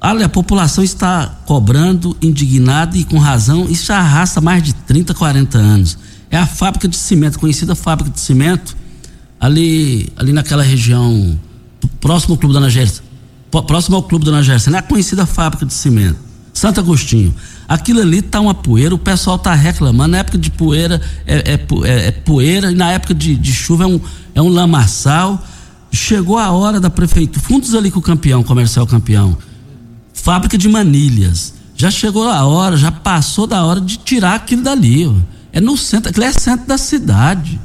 Olha, 0.00 0.26
a 0.26 0.28
população 0.28 0.82
está 0.82 1.40
cobrando, 1.46 2.16
indignada 2.20 2.96
e 2.98 3.04
com 3.04 3.18
razão. 3.18 3.64
Isso 3.68 3.86
já 3.86 3.98
arrasta 3.98 4.40
mais 4.40 4.62
de 4.62 4.74
30, 4.74 5.14
40 5.14 5.56
anos. 5.56 5.98
É 6.30 6.36
a 6.36 6.46
fábrica 6.46 6.88
de 6.88 6.96
cimento, 6.96 7.38
conhecida 7.38 7.74
fábrica 7.76 8.10
de 8.10 8.20
cimento, 8.20 8.76
ali, 9.38 10.08
ali 10.16 10.32
naquela 10.32 10.62
região, 10.62 11.38
próximo 12.00 12.34
ao 12.34 12.38
Clube 12.38 12.54
da 12.54 12.60
Nagéria 12.60 13.05
próximo 13.62 13.96
ao 13.96 14.02
Clube 14.02 14.24
Dona 14.24 14.42
Gerson, 14.42 14.70
é 14.70 14.78
a 14.78 14.82
conhecida 14.82 15.26
fábrica 15.26 15.64
de 15.64 15.74
cimento, 15.74 16.18
Santo 16.52 16.80
Agostinho. 16.80 17.34
Aquilo 17.68 18.00
ali 18.00 18.22
tá 18.22 18.40
uma 18.40 18.54
poeira, 18.54 18.94
o 18.94 18.98
pessoal 18.98 19.38
tá 19.38 19.52
reclamando. 19.54 20.12
Na 20.12 20.18
época 20.18 20.38
de 20.38 20.50
poeira 20.50 21.00
é, 21.26 21.36
é, 21.36 21.54
é, 21.54 22.06
é 22.08 22.10
poeira, 22.12 22.70
e 22.70 22.74
na 22.74 22.92
época 22.92 23.14
de, 23.14 23.34
de, 23.34 23.52
chuva 23.52 23.84
é 23.84 23.86
um, 23.86 24.00
é 24.34 24.42
um 24.42 24.48
lamaçal. 24.48 25.42
Chegou 25.90 26.38
a 26.38 26.50
hora 26.50 26.78
da 26.78 26.90
prefeitura, 26.90 27.44
fundos 27.44 27.74
ali 27.74 27.90
com 27.90 27.98
o 27.98 28.02
campeão, 28.02 28.42
comercial 28.42 28.86
campeão, 28.86 29.36
fábrica 30.12 30.56
de 30.56 30.68
manilhas. 30.68 31.54
Já 31.76 31.90
chegou 31.90 32.28
a 32.28 32.44
hora, 32.44 32.76
já 32.76 32.90
passou 32.90 33.46
da 33.46 33.64
hora 33.64 33.80
de 33.80 33.98
tirar 33.98 34.34
aquilo 34.34 34.62
dali. 34.62 35.06
Ó. 35.06 35.14
É 35.52 35.60
no 35.60 35.76
centro, 35.76 36.10
aquilo 36.10 36.24
é 36.24 36.32
centro 36.32 36.66
da 36.66 36.78
cidade. 36.78 37.60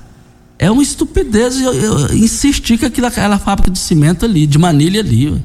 É 0.57 0.69
uma 0.69 0.83
estupidez 0.83 1.59
eu, 1.59 1.73
eu 1.73 2.15
insistir 2.15 2.77
que 2.77 2.85
aquilo, 2.85 3.07
aquela 3.07 3.39
fábrica 3.39 3.71
de 3.71 3.79
cimento 3.79 4.25
ali, 4.25 4.45
de 4.45 4.57
manilha 4.57 4.99
ali. 4.99 5.41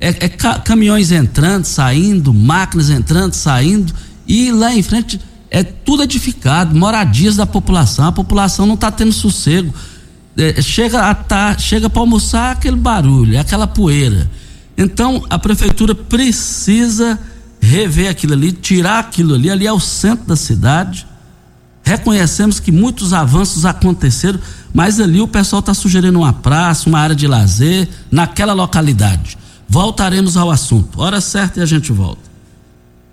É, 0.00 0.08
é 0.08 0.28
caminhões 0.28 1.12
entrando, 1.12 1.66
saindo, 1.66 2.32
máquinas 2.32 2.88
entrando, 2.88 3.34
saindo, 3.34 3.92
e 4.26 4.50
lá 4.50 4.74
em 4.74 4.82
frente 4.82 5.20
é 5.50 5.62
tudo 5.62 6.04
edificado, 6.04 6.74
moradias 6.74 7.36
da 7.36 7.44
população. 7.44 8.06
A 8.06 8.12
população 8.12 8.66
não 8.66 8.76
está 8.76 8.90
tendo 8.90 9.12
sossego. 9.12 9.74
É, 10.36 10.62
chega 10.62 11.10
a 11.10 11.14
tá, 11.14 11.58
chega 11.58 11.90
para 11.90 12.00
almoçar 12.00 12.52
aquele 12.52 12.76
barulho, 12.76 13.38
aquela 13.38 13.66
poeira. 13.66 14.30
Então 14.78 15.24
a 15.28 15.38
prefeitura 15.38 15.94
precisa 15.94 17.18
rever 17.60 18.08
aquilo 18.08 18.32
ali, 18.32 18.52
tirar 18.52 19.00
aquilo 19.00 19.34
ali. 19.34 19.50
Ali 19.50 19.66
é 19.66 19.72
o 19.72 19.80
centro 19.80 20.26
da 20.26 20.36
cidade. 20.36 21.06
Reconhecemos 21.82 22.60
que 22.60 22.70
muitos 22.70 23.12
avanços 23.12 23.64
aconteceram, 23.64 24.38
mas 24.72 25.00
ali 25.00 25.20
o 25.20 25.26
pessoal 25.26 25.60
está 25.60 25.74
sugerindo 25.74 26.20
uma 26.20 26.32
praça, 26.32 26.88
uma 26.88 27.00
área 27.00 27.16
de 27.16 27.26
lazer 27.26 27.88
naquela 28.10 28.52
localidade. 28.52 29.36
Voltaremos 29.70 30.36
ao 30.36 30.50
assunto. 30.50 31.00
Hora 31.00 31.20
certa 31.20 31.60
e 31.60 31.62
a 31.62 31.66
gente 31.66 31.92
volta. 31.92 32.28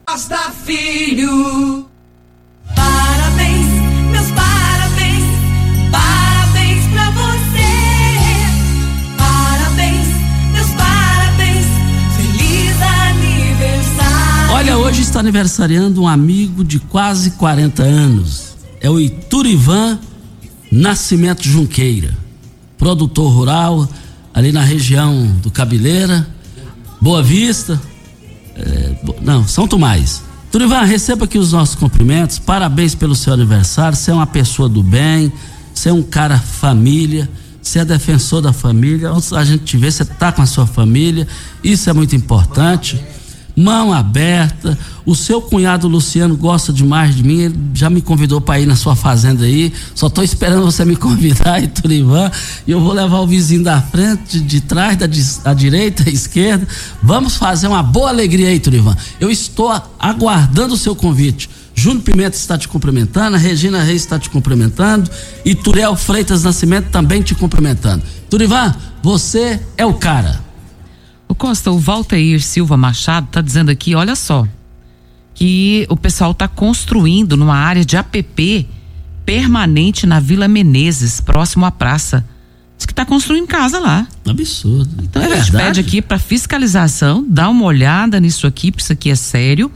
Costa 0.08 0.52
Filho. 0.66 1.86
Parabéns, 2.76 3.68
meus 4.10 4.32
parabéns. 4.32 5.24
Parabéns 5.92 6.84
pra 6.88 7.12
você. 7.12 7.70
Parabéns, 9.20 10.08
meus 10.52 10.70
parabéns. 10.70 11.66
Feliz 12.18 12.82
aniversário. 12.82 14.54
Olha, 14.54 14.78
hoje 14.80 15.04
está 15.04 15.20
aniversariando 15.20 16.02
um 16.02 16.08
amigo 16.08 16.64
de 16.64 16.80
quase 16.80 17.32
40 17.32 17.84
anos. 17.84 18.56
É 18.82 18.90
o 18.90 19.00
Iturivan 19.00 20.00
Nascimento 20.72 21.48
Junqueira, 21.48 22.18
produtor 22.80 23.32
rural 23.32 23.88
ali 24.34 24.52
na 24.52 24.62
região 24.62 25.28
do 25.44 25.52
Cabeleira 25.52 26.36
Boa 27.08 27.24
Vista, 27.24 27.82
é, 28.54 28.92
não, 29.22 29.48
São 29.48 29.66
Tomás. 29.66 30.22
Turivan, 30.52 30.82
receba 30.82 31.24
aqui 31.24 31.38
os 31.38 31.54
nossos 31.54 31.74
cumprimentos, 31.74 32.38
parabéns 32.38 32.94
pelo 32.94 33.16
seu 33.16 33.32
aniversário, 33.32 33.98
você 33.98 34.12
é 34.12 34.14
uma 34.14 34.28
pessoa 34.28 34.68
do 34.68 34.84
bem, 34.84 35.32
você 35.74 35.88
é 35.88 35.94
um 35.94 36.04
cara 36.04 36.38
família, 36.38 37.30
você 37.62 37.80
é 37.80 37.86
defensor 37.86 38.42
da 38.42 38.52
família, 38.52 39.10
a 39.10 39.46
gente 39.46 39.64
te 39.64 39.78
vê, 39.78 39.90
você 39.90 40.04
está 40.04 40.34
com 40.34 40.42
a 40.42 40.46
sua 40.46 40.68
família, 40.68 41.26
isso 41.64 41.90
é 41.90 41.94
muito 41.94 42.14
importante 42.14 43.02
mão 43.58 43.92
aberta. 43.92 44.78
O 45.04 45.16
seu 45.16 45.42
cunhado 45.42 45.88
Luciano 45.88 46.38
gosta 46.38 46.72
demais 46.72 47.16
de 47.16 47.24
mim, 47.24 47.42
ele 47.42 47.60
já 47.74 47.90
me 47.90 48.02
convidou 48.02 48.40
para 48.40 48.60
ir 48.60 48.68
na 48.68 48.76
sua 48.76 48.96
fazenda 48.96 49.46
aí. 49.46 49.74
Só 49.96 50.08
estou 50.08 50.24
esperando 50.24 50.64
você 50.64 50.86
me 50.86 50.96
convidar, 50.98 51.60
Iturivan, 51.64 52.30
e 52.68 52.72
eu 52.72 52.80
vou 52.80 52.94
levar 52.94 53.20
o 53.20 53.28
vizinho 53.28 53.64
da 53.64 53.82
frente, 53.82 54.40
de, 54.40 54.62
trás, 54.62 54.96
da, 54.96 55.08
da 55.44 55.54
direita, 55.56 56.04
da 56.04 56.12
esquerda. 56.12 56.68
Vamos 57.02 57.36
fazer 57.36 57.68
uma 57.68 57.82
boa 57.82 58.10
alegria 58.10 58.50
aí, 58.50 58.58
Iturivan. 58.58 58.96
Eu 59.20 59.32
estou 59.32 59.72
aguardando 59.98 60.76
o 60.76 60.78
seu 60.78 60.96
convite. 60.96 61.50
Júnior 61.74 62.04
Pimenta 62.04 62.36
está 62.36 62.58
te 62.58 62.68
cumprimentando, 62.68 63.38
Regina 63.38 63.84
Reis 63.84 64.02
está 64.02 64.18
te 64.18 64.32
cumprimentando 64.32 65.10
e 65.46 65.54
Turiel 65.54 65.96
Freitas 65.96 66.44
Nascimento 66.44 66.90
também 66.90 67.22
te 67.22 67.36
cumprimentando. 67.36 68.04
Turivan, 68.30 68.76
você 69.04 69.60
é 69.78 69.86
o 69.86 69.94
cara. 69.94 70.47
O 71.28 71.36
Costa, 71.36 71.72
o 71.72 71.78
Valteir 71.78 72.42
Silva 72.42 72.78
Machado 72.78 73.28
está 73.28 73.42
dizendo 73.42 73.70
aqui, 73.70 73.94
olha 73.96 74.16
só, 74.16 74.48
que 75.34 75.86
o 75.90 75.96
pessoal 75.96 76.32
está 76.32 76.48
construindo 76.48 77.38
numa 77.38 77.56
área 77.56 77.86
de 77.86 77.96
APP 77.96 78.68
permanente 79.26 80.08
na 80.08 80.20
Vila 80.20 80.48
Menezes, 80.48 81.20
próximo 81.20 81.66
à 81.66 81.72
praça. 81.72 82.26
Diz 82.78 82.86
que 82.86 82.94
está 82.94 83.06
construindo 83.06 83.46
casa 83.48 83.80
lá. 83.80 84.08
Absurdo. 84.26 84.90
Então 85.04 85.22
é 85.22 85.26
a 85.26 85.36
gente 85.36 85.52
pede 85.52 85.80
aqui 85.80 86.02
para 86.02 86.18
fiscalização, 86.18 87.26
dá 87.28 87.50
uma 87.50 87.66
olhada 87.66 88.20
nisso 88.20 88.48
aqui, 88.48 88.72
porque 88.72 88.84
isso 88.84 88.94
aqui 88.94 89.10
é 89.10 89.16
sério. 89.16 89.72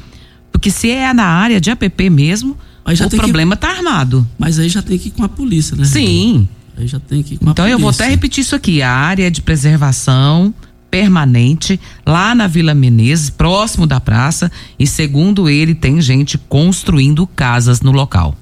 Porque 0.51 0.71
se 0.71 0.89
é 0.89 1.13
na 1.13 1.25
área 1.25 1.59
de 1.59 1.69
APP 1.69 2.09
mesmo, 2.09 2.57
o 2.85 3.09
problema 3.09 3.55
está 3.55 3.69
armado. 3.69 4.27
Mas 4.37 4.57
aí 4.57 4.69
já 4.69 4.81
tem 4.81 4.97
que 4.97 5.09
ir 5.09 5.11
com 5.11 5.23
a 5.23 5.29
polícia, 5.29 5.75
né? 5.75 5.85
Sim. 5.85 6.47
Aí 6.77 6.87
já 6.87 6.99
tem 6.99 7.21
que 7.21 7.35
ir 7.35 7.37
com 7.37 7.49
então 7.49 7.65
a 7.65 7.67
polícia. 7.67 7.73
eu 7.73 7.79
vou 7.79 7.89
até 7.89 8.07
repetir 8.07 8.41
isso 8.41 8.55
aqui. 8.55 8.81
A 8.81 8.91
área 8.91 9.29
de 9.29 9.41
preservação 9.41 10.53
permanente 10.91 11.79
lá 12.05 12.35
na 12.35 12.45
Vila 12.45 12.75
Menezes, 12.75 13.29
próximo 13.29 13.87
da 13.87 14.01
praça, 14.01 14.51
e 14.77 14.85
segundo 14.85 15.49
ele, 15.49 15.73
tem 15.73 16.01
gente 16.01 16.37
construindo 16.37 17.25
casas 17.25 17.79
no 17.79 17.91
local. 17.91 18.35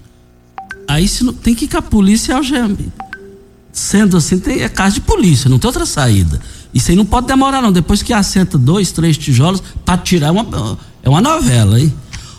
Aí 0.87 1.07
se 1.07 1.23
não, 1.23 1.31
tem 1.31 1.53
que 1.53 1.65
ir 1.65 1.67
com 1.67 1.77
a 1.77 1.81
polícia 1.83 2.35
algeme. 2.35 2.91
Sendo 3.71 4.17
assim, 4.17 4.39
tem, 4.39 4.61
é 4.61 4.67
casa 4.67 4.95
de 4.95 5.01
polícia, 5.01 5.47
não 5.47 5.59
tem 5.59 5.67
outra 5.67 5.85
saída. 5.85 6.41
Isso 6.73 6.89
aí 6.89 6.97
não 6.97 7.05
pode 7.05 7.27
demorar, 7.27 7.61
não. 7.61 7.71
Depois 7.71 8.01
que 8.01 8.11
assenta 8.11 8.57
dois, 8.57 8.91
três 8.91 9.17
tijolos, 9.17 9.61
para 9.85 9.97
tirar 9.97 10.31
uma. 10.31 10.77
É 11.01 11.09
uma 11.09 11.21
novela, 11.21 11.79
hein? 11.79 11.93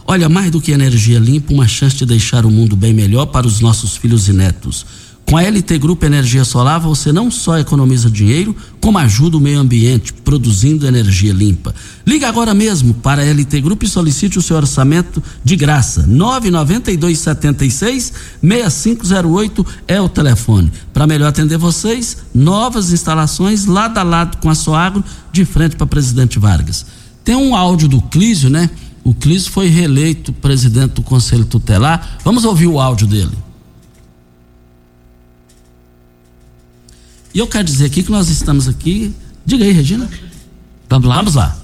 Olha, 0.06 0.28
mais 0.28 0.50
do 0.50 0.60
que 0.60 0.72
energia 0.72 1.18
limpa, 1.18 1.52
uma 1.52 1.68
chance 1.68 1.96
de 1.96 2.04
deixar 2.04 2.44
o 2.44 2.50
mundo 2.50 2.74
bem 2.74 2.92
melhor 2.92 3.26
para 3.26 3.46
os 3.46 3.60
nossos 3.60 3.96
filhos 3.96 4.28
e 4.28 4.32
netos. 4.32 4.84
Com 5.30 5.36
a 5.36 5.42
LT 5.42 5.78
Grupo 5.78 6.04
Energia 6.04 6.44
Solar, 6.44 6.80
você 6.80 7.12
não 7.12 7.30
só 7.30 7.56
economiza 7.56 8.10
dinheiro, 8.10 8.56
como 8.80 8.98
ajuda 8.98 9.36
o 9.36 9.40
meio 9.40 9.60
ambiente, 9.60 10.12
produzindo 10.12 10.88
energia 10.88 11.32
limpa. 11.32 11.72
Liga 12.04 12.28
agora 12.28 12.52
mesmo 12.52 12.94
para 12.94 13.22
a 13.22 13.24
LT 13.24 13.60
Grupo 13.60 13.84
e 13.84 13.88
solicite 13.88 14.40
o 14.40 14.42
seu 14.42 14.56
orçamento 14.56 15.22
de 15.44 15.54
graça. 15.54 16.04
99276 16.04 18.12
6508 18.42 19.64
é 19.86 20.00
o 20.00 20.08
telefone. 20.08 20.72
Para 20.92 21.06
melhor 21.06 21.28
atender 21.28 21.58
vocês, 21.58 22.16
novas 22.34 22.90
instalações 22.90 23.66
lado 23.66 23.98
a 23.98 24.02
lado 24.02 24.38
com 24.38 24.50
a 24.50 24.54
Soagro, 24.56 25.04
de 25.30 25.44
frente 25.44 25.76
para 25.76 25.86
Presidente 25.86 26.40
Vargas. 26.40 26.84
Tem 27.22 27.36
um 27.36 27.54
áudio 27.54 27.86
do 27.86 28.02
Clísio, 28.02 28.50
né? 28.50 28.68
O 29.04 29.14
Clísio 29.14 29.52
foi 29.52 29.68
reeleito 29.68 30.32
presidente 30.32 30.94
do 30.94 31.02
Conselho 31.02 31.44
Tutelar. 31.44 32.18
Vamos 32.24 32.44
ouvir 32.44 32.66
o 32.66 32.80
áudio 32.80 33.06
dele. 33.06 33.49
E 37.32 37.38
eu 37.38 37.46
quero 37.46 37.62
dizer 37.62 37.86
aqui 37.86 38.02
que 38.02 38.10
nós 38.10 38.28
estamos 38.28 38.66
aqui. 38.66 39.14
Diga 39.46 39.64
aí, 39.64 39.70
Regina. 39.70 40.10
Vamos 40.88 41.08
lá? 41.08 41.16
Vamos 41.16 41.34
lá. 41.36 41.56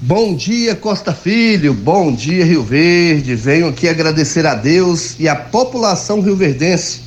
Bom 0.00 0.36
dia, 0.36 0.76
Costa 0.76 1.12
Filho. 1.12 1.74
Bom 1.74 2.14
dia, 2.14 2.44
Rio 2.44 2.62
Verde. 2.62 3.34
Venho 3.34 3.66
aqui 3.66 3.88
agradecer 3.88 4.46
a 4.46 4.54
Deus 4.54 5.16
e 5.18 5.28
a 5.28 5.34
população 5.34 6.20
rioverdense 6.20 7.00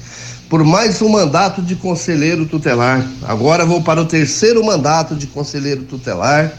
por 0.50 0.62
mais 0.66 1.02
um 1.02 1.08
mandato 1.08 1.62
de 1.62 1.76
conselheiro 1.76 2.46
tutelar. 2.46 3.08
Agora 3.24 3.66
vou 3.66 3.82
para 3.82 4.02
o 4.02 4.06
terceiro 4.06 4.62
mandato 4.66 5.16
de 5.16 5.28
conselheiro 5.28 5.84
tutelar. 5.84 6.52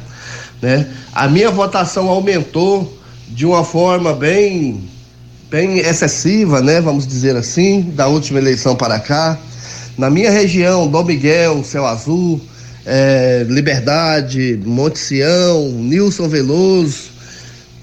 Né? 0.63 0.89
A 1.13 1.29
minha 1.29 1.51
votação 1.51 2.09
aumentou 2.09 2.99
de 3.29 3.45
uma 3.45 3.63
forma 3.63 4.15
bem, 4.15 4.89
bem 5.51 5.81
excessiva, 5.81 6.63
né? 6.63 6.81
Vamos 6.81 7.07
dizer 7.07 7.37
assim, 7.37 7.83
da 7.95 8.07
última 8.07 8.39
eleição 8.39 8.75
para 8.75 8.99
cá. 8.99 9.39
Na 9.99 10.09
minha 10.09 10.31
região, 10.31 10.89
Dom 10.89 11.05
Miguel, 11.05 11.63
Céu 11.65 11.87
Azul, 11.87 12.41
é, 12.87 13.45
Liberdade, 13.49 14.59
Monte 14.65 14.99
Sião, 14.99 15.69
Nilson 15.73 16.29
Veloso, 16.29 17.11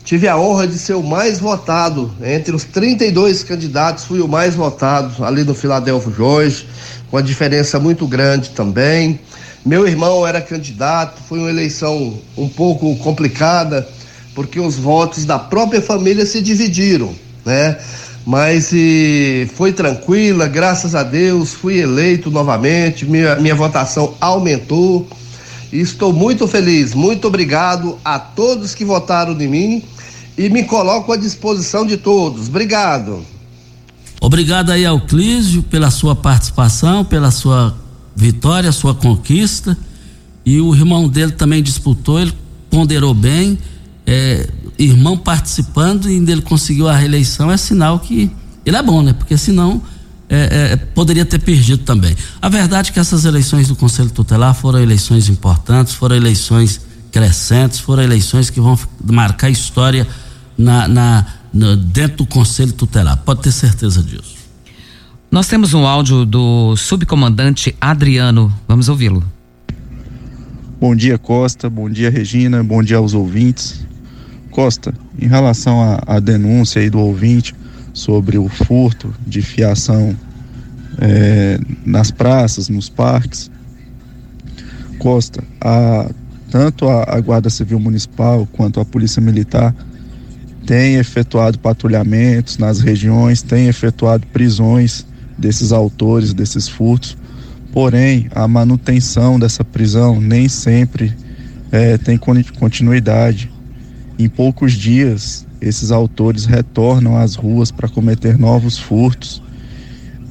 tive 0.04 0.28
a 0.28 0.38
honra 0.38 0.68
de 0.68 0.80
ser 0.80 0.94
o 0.94 1.04
mais 1.04 1.40
votado. 1.40 2.12
Entre 2.24 2.56
os 2.56 2.64
32 2.64 3.44
candidatos, 3.44 4.06
fui 4.06 4.22
o 4.22 4.28
mais 4.28 4.56
votado 4.56 5.24
ali 5.24 5.44
no 5.44 5.54
Filadelfo 5.54 6.12
Jorge, 6.12 6.66
com 7.12 7.18
a 7.18 7.22
diferença 7.22 7.80
muito 7.80 8.08
grande 8.08 8.50
também. 8.52 9.20
Meu 9.66 9.86
irmão 9.86 10.26
era 10.26 10.40
candidato, 10.40 11.22
foi 11.28 11.40
uma 11.40 11.50
eleição 11.50 12.18
um 12.38 12.48
pouco 12.48 12.96
complicada, 12.98 13.88
porque 14.34 14.60
os 14.60 14.76
votos 14.76 15.26
da 15.26 15.38
própria 15.38 15.82
família 15.82 16.26
se 16.26 16.42
dividiram, 16.42 17.14
né? 17.46 17.77
Mas 18.27 18.74
e, 18.74 19.50
foi 19.55 19.72
tranquila, 19.72 20.50
graças 20.50 20.94
a 20.94 21.01
Deus, 21.01 21.53
fui 21.53 21.79
eleito 21.79 22.29
novamente, 22.29 23.05
minha, 23.05 23.37
minha 23.37 23.55
votação 23.55 24.16
aumentou 24.20 25.07
e 25.72 25.79
estou 25.79 26.11
muito 26.11 26.46
feliz. 26.46 26.94
Muito 26.94 27.25
obrigado 27.25 27.98
a 28.03 28.20
todos 28.20 28.75
que 28.75 28.83
votaram 28.83 29.31
em 29.40 29.48
mim 29.48 29.83
e 30.37 30.50
me 30.50 30.66
coloco 30.66 31.13
à 31.13 31.16
disposição 31.16 31.85
de 31.85 31.96
todos. 31.96 32.50
Obrigado. 32.50 33.25
Obrigado 34.20 34.72
aí 34.72 34.85
ao 34.85 35.00
Clísio 35.00 35.63
pela 35.63 35.90
sua 35.90 36.13
participação, 36.13 37.05
pela 37.05 37.31
sua 37.31 37.77
vitória, 38.13 38.74
sua 38.74 38.94
conquista. 38.94 39.77
E 40.46 40.59
o 40.59 40.75
irmão 40.75 41.07
dele 41.07 41.31
também 41.31 41.63
disputou, 41.63 42.20
ele 42.20 42.33
ponderou 42.70 43.13
bem. 43.13 43.57
É, 44.05 44.50
irmão 44.77 45.18
participando 45.18 46.09
e 46.09 46.16
ele 46.16 46.42
conseguiu 46.42 46.87
a 46.87 46.96
reeleição, 46.96 47.51
é 47.51 47.57
sinal 47.57 48.00
que 48.00 48.31
ele 48.66 48.75
é 48.75 48.83
bom, 48.83 49.01
né? 49.01 49.13
Porque 49.13 49.37
senão 49.37 49.81
é, 50.29 50.72
é, 50.74 50.75
poderia 50.75 51.25
ter 51.25 51.40
perdido 51.40 51.83
também. 51.83 52.16
A 52.42 52.50
verdade 52.50 52.90
é 52.90 52.94
que 52.94 53.00
essas 53.00 53.25
eleições 53.25 53.68
do 53.68 53.75
Conselho 53.75 54.09
Tutelar 54.09 54.53
foram 54.53 54.79
eleições 54.79 55.29
importantes, 55.29 55.94
foram 55.94 56.16
eleições 56.16 56.81
crescentes, 57.11 57.79
foram 57.79 58.03
eleições 58.03 58.50
que 58.50 58.59
vão 58.59 58.77
marcar 59.03 59.50
história 59.50 60.05
na, 60.57 60.87
na, 60.87 61.25
na, 61.53 61.75
dentro 61.75 62.18
do 62.18 62.25
Conselho 62.25 62.74
Tutelar. 62.74 63.18
Pode 63.18 63.42
ter 63.42 63.51
certeza 63.51 64.03
disso. 64.03 64.35
Nós 65.31 65.48
temos 65.48 65.74
um 65.74 65.85
áudio 65.85 66.25
do 66.25 66.75
subcomandante 66.75 67.75
Adriano. 67.79 68.53
Vamos 68.68 68.90
ouvi-lo. 68.90 69.24
Bom 70.79 70.96
dia, 70.96 71.18
Costa. 71.18 71.70
Bom 71.70 71.90
dia, 71.90 72.09
Regina. 72.09 72.63
Bom 72.63 72.83
dia 72.83 72.98
aos 72.98 73.13
ouvintes. 73.13 73.85
Costa, 74.57 74.91
em 75.22 75.27
relação 75.27 76.00
à 76.07 76.20
denúncia 76.20 76.81
aí 76.81 76.89
do 76.89 76.98
ouvinte 76.98 77.53
sobre 77.93 78.39
o 78.39 78.50
furto 78.50 79.13
de 79.24 79.39
fiação 79.39 80.15
é, 80.98 81.59
nas 81.85 82.09
praças, 82.09 82.67
nos 82.67 82.89
parques, 82.89 83.51
Costa, 84.98 85.43
a, 85.61 86.09
tanto 86.50 86.89
a, 86.89 87.03
a 87.07 87.20
Guarda 87.20 87.51
Civil 87.51 87.79
Municipal 87.79 88.48
quanto 88.51 88.79
a 88.79 88.85
Polícia 88.85 89.22
Militar 89.22 89.75
tem 90.65 90.96
efetuado 90.96 91.59
patrulhamentos 91.59 92.57
nas 92.57 92.79
regiões, 92.79 93.43
tem 93.43 93.67
efetuado 93.67 94.25
prisões 94.25 95.05
desses 95.37 95.72
autores 95.72 96.33
desses 96.33 96.67
furtos. 96.67 97.15
Porém, 97.72 98.27
a 98.33 98.48
manutenção 98.48 99.39
dessa 99.39 99.63
prisão 99.63 100.20
nem 100.20 100.50
sempre 100.50 101.15
é, 101.72 101.96
tem 102.00 102.17
continuidade. 102.17 103.55
Em 104.20 104.27
poucos 104.27 104.74
dias, 104.74 105.46
esses 105.62 105.92
autores 105.92 106.46
retornam 106.46 107.18
às 107.18 107.36
ruas 107.36 107.72
para 107.72 107.88
cometer 107.88 108.38
novos 108.38 108.77
furtos. 108.77 109.44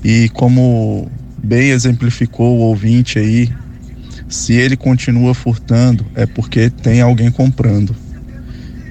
E 0.02 0.28
como 0.30 1.08
bem 1.42 1.70
exemplificou 1.70 2.56
o 2.56 2.60
ouvinte 2.62 3.18
aí, 3.18 3.48
se 4.28 4.54
ele 4.54 4.76
continua 4.76 5.34
furtando 5.34 6.04
é 6.14 6.26
porque 6.26 6.68
tem 6.68 7.00
alguém 7.00 7.30
comprando. 7.30 7.94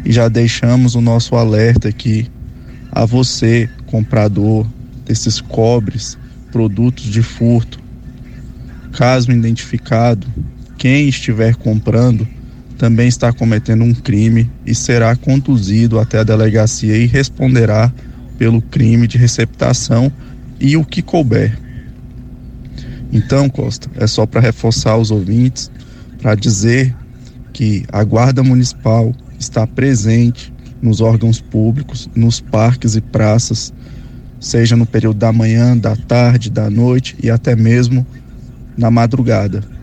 E 0.05 0.11
já 0.11 0.29
deixamos 0.29 0.95
o 0.95 1.01
nosso 1.01 1.35
alerta 1.35 1.89
aqui 1.89 2.29
a 2.91 3.05
você, 3.05 3.69
comprador 3.87 4.65
desses 5.05 5.41
cobres, 5.41 6.17
produtos 6.51 7.03
de 7.03 7.21
furto. 7.21 7.79
Caso 8.93 9.31
identificado, 9.31 10.25
quem 10.77 11.09
estiver 11.09 11.55
comprando, 11.55 12.25
também 12.77 13.07
está 13.07 13.31
cometendo 13.31 13.83
um 13.83 13.93
crime 13.93 14.49
e 14.65 14.75
será 14.75 15.15
conduzido 15.15 15.99
até 15.99 16.19
a 16.19 16.23
delegacia 16.23 16.97
e 16.97 17.05
responderá 17.05 17.91
pelo 18.37 18.61
crime 18.61 19.07
de 19.07 19.17
receptação 19.17 20.11
e 20.59 20.75
o 20.75 20.83
que 20.83 21.01
couber. 21.01 21.57
Então, 23.11 23.49
Costa, 23.49 23.89
é 23.95 24.07
só 24.07 24.25
para 24.25 24.41
reforçar 24.41 24.97
os 24.97 25.09
ouvintes, 25.09 25.71
para 26.21 26.35
dizer 26.35 26.93
que 27.53 27.85
a 27.91 28.03
Guarda 28.03 28.43
Municipal 28.43 29.13
está 29.39 29.65
presente 29.65 30.53
nos 30.81 30.99
órgãos 30.99 31.39
públicos, 31.39 32.09
nos 32.13 32.41
parques 32.41 32.95
e 32.95 33.01
praças, 33.01 33.73
seja 34.39 34.75
no 34.75 34.85
período 34.85 35.17
da 35.17 35.31
manhã, 35.31 35.77
da 35.77 35.95
tarde, 35.95 36.49
da 36.49 36.69
noite 36.69 37.15
e 37.23 37.29
até 37.29 37.55
mesmo 37.55 38.05
na 38.77 38.91
madrugada 38.91 39.74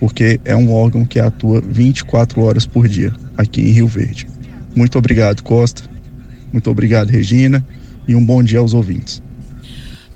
porque 0.00 0.40
é 0.46 0.56
um 0.56 0.72
órgão 0.72 1.04
que 1.04 1.20
atua 1.20 1.60
24 1.60 2.40
horas 2.40 2.66
por 2.66 2.88
dia 2.88 3.12
aqui 3.36 3.60
em 3.60 3.70
Rio 3.70 3.86
Verde. 3.86 4.26
Muito 4.74 4.98
obrigado, 4.98 5.42
Costa. 5.42 5.82
Muito 6.50 6.70
obrigado, 6.70 7.10
Regina. 7.10 7.64
E 8.08 8.14
um 8.14 8.24
bom 8.24 8.42
dia 8.42 8.60
aos 8.60 8.72
ouvintes. 8.72 9.22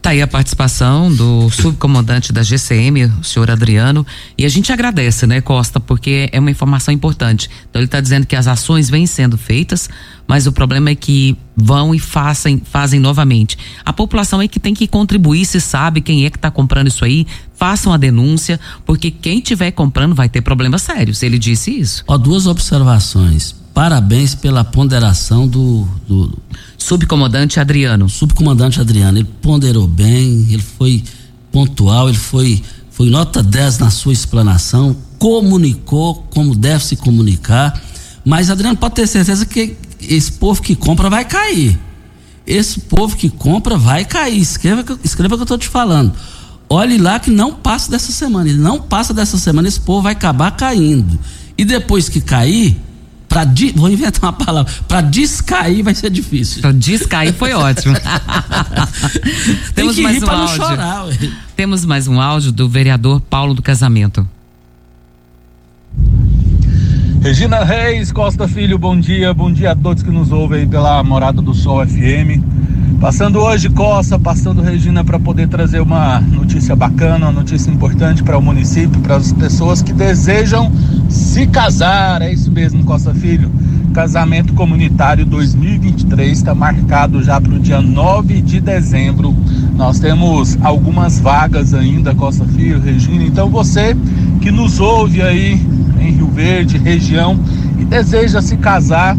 Tá 0.05 0.11
aí 0.11 0.21
a 0.21 0.27
participação 0.27 1.11
do 1.11 1.49
subcomandante 1.49 2.31
da 2.31 2.43
GCM, 2.43 3.07
o 3.07 3.25
senhor 3.25 3.51
Adriano, 3.51 4.07
e 4.37 4.45
a 4.45 4.51
gente 4.51 4.71
agradece, 4.71 5.27
né, 5.27 5.41
Costa, 5.41 5.81
porque 5.81 6.29
é 6.31 6.39
uma 6.39 6.51
informação 6.51 6.93
importante. 6.93 7.49
Então 7.71 7.81
ele 7.81 7.87
está 7.87 8.03
dizendo 8.03 8.27
que 8.27 8.37
as 8.37 8.47
ações 8.47 8.91
vêm 8.91 9.07
sendo 9.07 9.39
feitas, 9.39 9.89
mas 10.27 10.47
o 10.47 10.53
problema 10.53 10.91
é 10.91 10.95
que 10.95 11.39
vão 11.57 11.95
e 11.95 11.99
fazem, 11.99 12.61
fazem 12.63 13.01
novamente. 13.01 13.57
A 13.83 13.95
população 13.95 14.43
é 14.43 14.47
que 14.47 14.61
tem 14.61 14.75
que 14.75 14.87
contribuir, 14.87 15.47
se 15.47 15.59
sabe 15.59 16.03
quem 16.03 16.27
é 16.27 16.31
que 16.31 16.37
está 16.37 16.51
comprando 16.51 16.89
isso 16.89 17.03
aí, 17.03 17.27
façam 17.55 17.91
a 17.91 17.97
denúncia, 17.97 18.61
porque 18.85 19.11
quem 19.11 19.39
estiver 19.39 19.71
comprando 19.71 20.15
vai 20.15 20.29
ter 20.29 20.43
problemas 20.43 20.83
sérios. 20.83 21.23
Ele 21.23 21.39
disse 21.39 21.71
isso. 21.71 22.05
Ó, 22.07 22.19
duas 22.19 22.47
observações. 22.47 23.55
Parabéns 23.73 24.35
pela 24.35 24.63
ponderação 24.63 25.49
do, 25.49 25.89
do 26.07 26.39
Subcomandante 26.85 27.59
Adriano. 27.59 28.11
Subcomandante 28.11 28.79
Adriano, 28.79 29.17
ele 29.17 29.29
ponderou 29.41 29.87
bem, 29.87 30.47
ele 30.51 30.61
foi 30.61 31.03
pontual, 31.51 32.11
ele 32.11 32.19
foi, 32.19 32.63
foi 32.91 33.09
nota 33.09 33.43
10 33.43 33.79
na 33.79 33.89
sua 33.89 34.13
explanação, 34.13 34.95
comunicou 35.19 36.27
como 36.29 36.55
deve 36.55 36.85
se 36.85 36.97
comunicar. 36.97 37.83
Mas, 38.23 38.51
Adriano, 38.51 38.77
pode 38.77 38.97
ter 38.97 39.07
certeza 39.07 39.47
que 39.47 39.79
esse 39.99 40.33
povo 40.33 40.61
que 40.61 40.77
compra 40.77 41.09
vai 41.09 41.25
cair. 41.25 41.79
Esse 42.47 42.81
povo 42.81 43.17
que 43.17 43.31
compra 43.31 43.79
vai 43.79 44.05
cair. 44.05 44.39
Escreva, 44.39 44.85
escreva 45.03 45.37
o 45.37 45.39
que 45.39 45.43
eu 45.43 45.45
estou 45.45 45.59
te 45.59 45.69
falando. 45.69 46.13
Olhe 46.69 46.99
lá 46.99 47.19
que 47.19 47.31
não 47.31 47.55
passa 47.55 47.91
dessa 47.91 48.13
semana. 48.13 48.51
Ele 48.51 48.59
não 48.59 48.79
passa 48.79 49.15
dessa 49.15 49.39
semana, 49.39 49.69
esse 49.69 49.81
povo 49.81 50.03
vai 50.03 50.13
acabar 50.13 50.51
caindo. 50.51 51.19
E 51.57 51.65
depois 51.65 52.11
que 52.11 52.21
cair, 52.21 52.79
Pra 53.35 53.43
di, 53.43 53.73
vou 53.75 53.91
inventar 53.91 54.23
uma 54.23 54.33
palavra. 54.33 54.73
Para 54.87 55.01
descair 55.01 55.83
vai 55.83 55.93
ser 55.93 56.09
difícil. 56.09 56.63
Para 56.63 56.71
descair 56.71 57.35
foi 57.35 57.51
ótimo. 57.53 57.97
Temos 59.75 59.99
mais 59.99 60.23
um 60.23 60.31
áudio. 60.31 60.55
Chorar, 60.55 61.07
Temos 61.57 61.85
mais 61.85 62.07
um 62.07 62.21
áudio 62.21 62.53
do 62.53 62.69
vereador 62.69 63.21
Paulo 63.21 63.53
do 63.53 63.61
Casamento. 63.61 64.25
Regina 67.23 67.65
Reis, 67.65 68.13
Costa 68.13 68.47
Filho, 68.47 68.79
bom 68.79 68.97
dia. 69.01 69.35
Bom 69.35 69.53
dia 69.53 69.73
a 69.73 69.75
todos 69.75 70.05
que 70.05 70.11
nos 70.13 70.31
ouvem 70.31 70.61
aí 70.61 70.67
pela 70.69 71.03
Morada 71.03 71.43
do 71.43 71.53
Sol 71.55 71.85
FM. 71.85 72.39
Passando 73.05 73.39
hoje, 73.39 73.69
Costa, 73.69 74.19
passando 74.19 74.63
Regina, 74.63 75.05
para 75.05 75.21
poder 75.21 75.47
trazer 75.47 75.79
uma 75.79 76.21
notícia 76.21 76.75
bacana, 76.75 77.27
uma 77.27 77.33
notícia 77.33 77.71
importante 77.71 78.23
para 78.23 78.39
o 78.39 78.41
município, 78.41 78.99
para 79.03 79.17
as 79.17 79.31
pessoas 79.31 79.83
que 79.83 79.93
desejam 79.93 80.73
se 81.11 81.47
casar. 81.47 82.23
É 82.23 82.33
isso 82.33 82.51
mesmo, 82.51 82.83
Costa 82.83 83.13
Filho. 83.13 83.53
Casamento 83.93 84.55
Comunitário 84.55 85.27
2023 85.27 86.39
está 86.39 86.55
marcado 86.55 87.23
já 87.23 87.39
para 87.39 87.53
o 87.53 87.61
dia 87.61 87.83
9 87.83 88.41
de 88.41 88.59
dezembro. 88.59 89.37
Nós 89.77 90.01
temos 90.01 90.57
algumas 90.63 91.21
vagas 91.21 91.75
ainda, 91.75 92.15
Costa 92.15 92.47
Filho, 92.47 92.81
Regina. 92.81 93.23
Então 93.23 93.51
você 93.51 93.95
que 94.41 94.51
nos 94.51 94.81
ouve 94.81 95.21
aí 95.21 95.61
em 96.01 96.11
Rio 96.11 96.29
Verde, 96.29 96.79
região, 96.79 97.39
e 97.79 97.85
deseja 97.85 98.41
se 98.41 98.57
casar, 98.57 99.15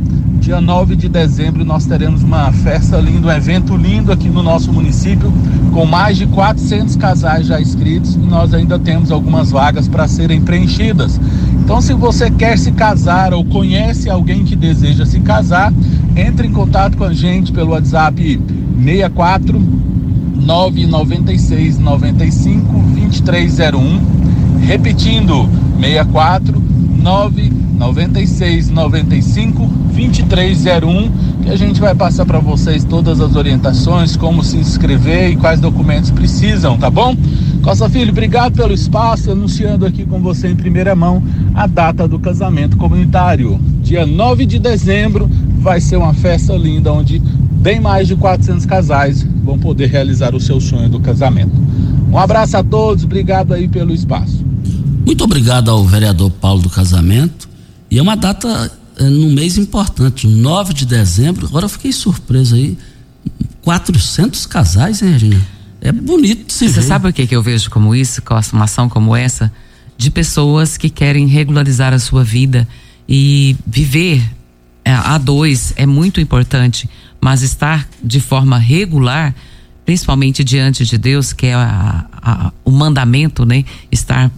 Dia 0.45 0.62
9 0.62 0.95
de 0.95 1.10
dezembro 1.10 1.65
nós 1.65 1.88
teremos 1.88 2.21
uma 2.21 2.51
festa 2.51 2.97
linda, 2.97 3.29
um 3.29 3.31
evento 3.31 3.75
lindo 3.75 4.12
aqui 4.12 4.29
no 4.29 4.43
nosso 4.43 4.71
município, 4.71 5.34
com 5.73 5.88
mais 5.88 6.17
de 6.17 6.27
400 6.27 6.95
casais 6.97 7.47
já 7.47 7.60
inscritos 7.60 8.13
e 8.13 8.19
nós 8.19 8.53
ainda 8.53 8.77
temos 8.77 9.12
algumas 9.12 9.49
vagas 9.49 9.88
para 9.88 10.08
serem 10.08 10.39
preenchidas. 10.41 11.19
Então, 11.63 11.81
se 11.81 11.95
você 11.95 12.29
quer 12.29 12.60
se 12.60 12.71
casar 12.73 13.34
ou 13.34 13.43
conhece 13.43 14.08
alguém 14.08 14.43
que 14.43 14.55
deseja 14.55 15.03
se 15.03 15.19
casar, 15.19 15.73
entre 16.15 16.45
em 16.45 16.51
contato 16.51 16.95
com 16.95 17.05
a 17.05 17.13
gente 17.13 17.51
pelo 17.51 17.71
WhatsApp 17.71 18.39
64 18.84 19.60
996 20.36 21.79
95 21.79 22.71
2301. 22.71 23.99
Repetindo, 24.62 25.49
64 25.81 26.62
996 27.06 28.72
95 28.72 29.68
2301, 29.94 31.12
que 31.44 31.50
a 31.52 31.56
gente 31.56 31.80
vai 31.80 31.94
passar 31.94 32.26
para 32.26 32.39
vocês 32.39 32.84
todas 32.84 33.22
as 33.22 33.36
orientações, 33.36 34.18
como 34.18 34.44
se 34.44 34.58
inscrever 34.58 35.30
e 35.30 35.36
quais 35.36 35.60
documentos 35.60 36.10
precisam, 36.10 36.80
tá 36.80 36.89
bom? 36.89 37.15
Costa 37.62 37.88
Filho, 37.88 38.10
obrigado 38.10 38.56
pelo 38.56 38.74
espaço, 38.74 39.30
anunciando 39.30 39.86
aqui 39.86 40.04
com 40.04 40.20
você 40.20 40.48
em 40.48 40.56
primeira 40.56 40.96
mão 40.96 41.22
a 41.54 41.68
data 41.68 42.08
do 42.08 42.18
casamento 42.18 42.76
comunitário. 42.76 43.60
Dia 43.84 44.04
9 44.04 44.48
de 44.48 44.58
dezembro 44.58 45.30
vai 45.60 45.80
ser 45.80 45.98
uma 45.98 46.13
festa 46.13 46.54
linda 46.54 46.91
onde 46.91 47.20
bem 47.20 47.80
mais 47.80 48.08
de 48.08 48.15
400 48.15 48.65
casais 48.65 49.22
vão 49.44 49.60
poder 49.60 49.91
realizar 49.91 50.34
o 50.34 50.39
seu 50.39 50.60
sonho 50.60 50.89
do 50.89 51.00
casamento. 51.00 51.54
Um 52.12 52.18
abraço 52.18 52.58
a 52.58 52.63
todos, 52.63 53.04
obrigado 53.04 53.54
aí 53.54 53.68
pelo 53.68 53.94
espaço. 53.94 54.44
Muito 55.06 55.24
obrigado 55.24 55.70
ao 55.70 55.86
vereador 55.86 56.32
Paulo 56.32 56.63
do 56.63 56.70
Casamento. 56.70 57.48
E 57.91 58.00
é 58.00 58.02
uma 58.02 58.15
data 58.15 58.72
é, 58.98 59.04
num 59.04 59.32
mês 59.32 59.58
importante, 59.58 60.28
9 60.28 60.74
de 60.74 60.86
dezembro. 60.86 61.46
Agora 61.46 61.65
eu 61.65 61.70
fiquei 61.70 61.91
surpreso 61.91 62.56
aí. 62.56 62.78
400 63.62 64.46
casais, 64.46 65.02
hein, 65.02 65.12
Regina? 65.12 65.41
É 65.82 65.91
bonito 65.91 66.52
se 66.52 66.68
Você 66.68 66.82
ver. 66.82 66.88
sabe 66.88 67.10
o 67.10 67.13
que, 67.13 67.28
que 67.28 67.36
eu 67.36 67.44
vejo 67.44 67.70
como 67.70 67.96
isso, 67.96 68.22
com 68.22 68.36
uma 68.54 68.65
ação 68.65 68.89
como 68.89 69.15
essa? 69.15 69.52
De 69.98 70.10
pessoas 70.10 70.78
que 70.78 70.89
querem 70.89 71.28
regularizar 71.28 71.94
a 71.94 72.00
sua 72.00 72.24
vida 72.24 72.68
e 73.08 73.56
viver 73.65 74.24
é, 74.84 74.91
a 74.91 75.18
dois 75.18 75.74
é 75.76 75.86
muito 75.86 76.20
importante, 76.20 76.89
mas 77.22 77.41
estar 77.41 77.88
de 78.04 78.20
forma 78.20 78.58
regular, 78.58 79.34
principalmente 79.86 80.44
diante 80.44 80.86
de 80.86 80.98
Deus, 80.98 81.34
que 81.34 81.48
é 81.48 81.54
a, 81.54 82.06
a, 82.12 82.52
o 82.63 82.72
mandamento, 82.72 83.46
né? 83.46 83.63
Estar 83.91 84.32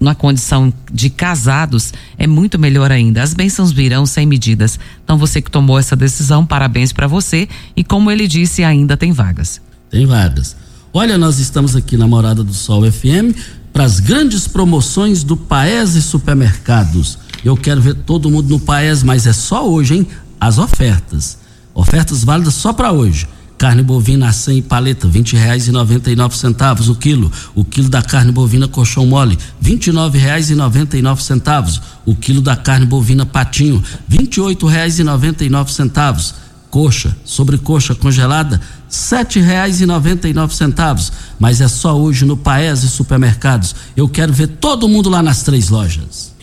na 0.00 0.14
condição 0.14 0.72
de 0.90 1.10
casados, 1.10 1.92
é 2.16 2.26
muito 2.26 2.58
melhor 2.58 2.90
ainda. 2.90 3.22
As 3.22 3.34
bênçãos 3.34 3.70
virão 3.70 4.06
sem 4.06 4.24
medidas. 4.24 4.78
Então, 5.04 5.18
você 5.18 5.42
que 5.42 5.50
tomou 5.50 5.78
essa 5.78 5.94
decisão, 5.94 6.46
parabéns 6.46 6.92
para 6.92 7.06
você. 7.06 7.46
E 7.76 7.84
como 7.84 8.10
ele 8.10 8.26
disse, 8.26 8.64
ainda 8.64 8.96
tem 8.96 9.12
vagas. 9.12 9.60
Tem 9.90 10.06
vagas. 10.06 10.56
Olha, 10.92 11.18
nós 11.18 11.38
estamos 11.38 11.76
aqui 11.76 11.96
na 11.96 12.08
Morada 12.08 12.42
do 12.42 12.54
Sol 12.54 12.90
FM 12.90 13.36
para 13.72 13.84
as 13.84 14.00
grandes 14.00 14.48
promoções 14.48 15.22
do 15.22 15.36
Paese 15.36 16.02
Supermercados. 16.02 17.18
Eu 17.44 17.56
quero 17.56 17.80
ver 17.80 17.94
todo 17.94 18.30
mundo 18.30 18.48
no 18.48 18.58
Paese, 18.58 19.04
mas 19.04 19.26
é 19.26 19.32
só 19.32 19.68
hoje, 19.68 19.96
hein? 19.96 20.06
As 20.40 20.58
ofertas. 20.58 21.38
Ofertas 21.74 22.24
válidas 22.24 22.54
só 22.54 22.72
para 22.72 22.90
hoje. 22.90 23.28
Carne 23.60 23.82
bovina 23.82 24.32
sem 24.32 24.62
paleta, 24.62 25.06
vinte 25.06 25.36
reais 25.36 25.68
e 25.68 25.70
noventa 25.70 26.10
e 26.10 26.16
nove 26.16 26.34
centavos 26.34 26.88
o 26.88 26.94
quilo. 26.94 27.30
O 27.54 27.62
quilo 27.62 27.90
da 27.90 28.00
carne 28.00 28.32
bovina 28.32 28.66
colchão 28.66 29.04
mole, 29.04 29.38
vinte 29.60 29.88
e 29.88 29.92
nove 29.92 30.16
reais 30.16 30.48
e 30.48 30.54
noventa 30.54 30.96
e 30.96 31.02
nove 31.02 31.22
centavos. 31.22 31.78
O 32.06 32.14
quilo 32.14 32.40
da 32.40 32.56
carne 32.56 32.86
bovina 32.86 33.26
patinho, 33.26 33.84
vinte 34.08 34.36
e 34.36 34.40
oito 34.40 34.66
reais 34.66 34.98
e 34.98 35.04
noventa 35.04 35.44
e 35.44 35.50
nove 35.50 35.70
centavos. 35.74 36.36
Coxa, 36.70 37.14
sobrecoxa 37.22 37.94
congelada, 37.94 38.58
sete 38.88 39.38
reais 39.38 39.82
e 39.82 39.84
noventa 39.84 40.26
e 40.26 40.32
nove 40.32 40.54
centavos. 40.54 41.12
Mas 41.38 41.60
é 41.60 41.68
só 41.68 41.94
hoje 41.94 42.24
no 42.24 42.38
Paese 42.38 42.88
Supermercados. 42.88 43.74
Eu 43.94 44.08
quero 44.08 44.32
ver 44.32 44.46
todo 44.46 44.88
mundo 44.88 45.10
lá 45.10 45.22
nas 45.22 45.42
três 45.42 45.68
lojas. 45.68 46.34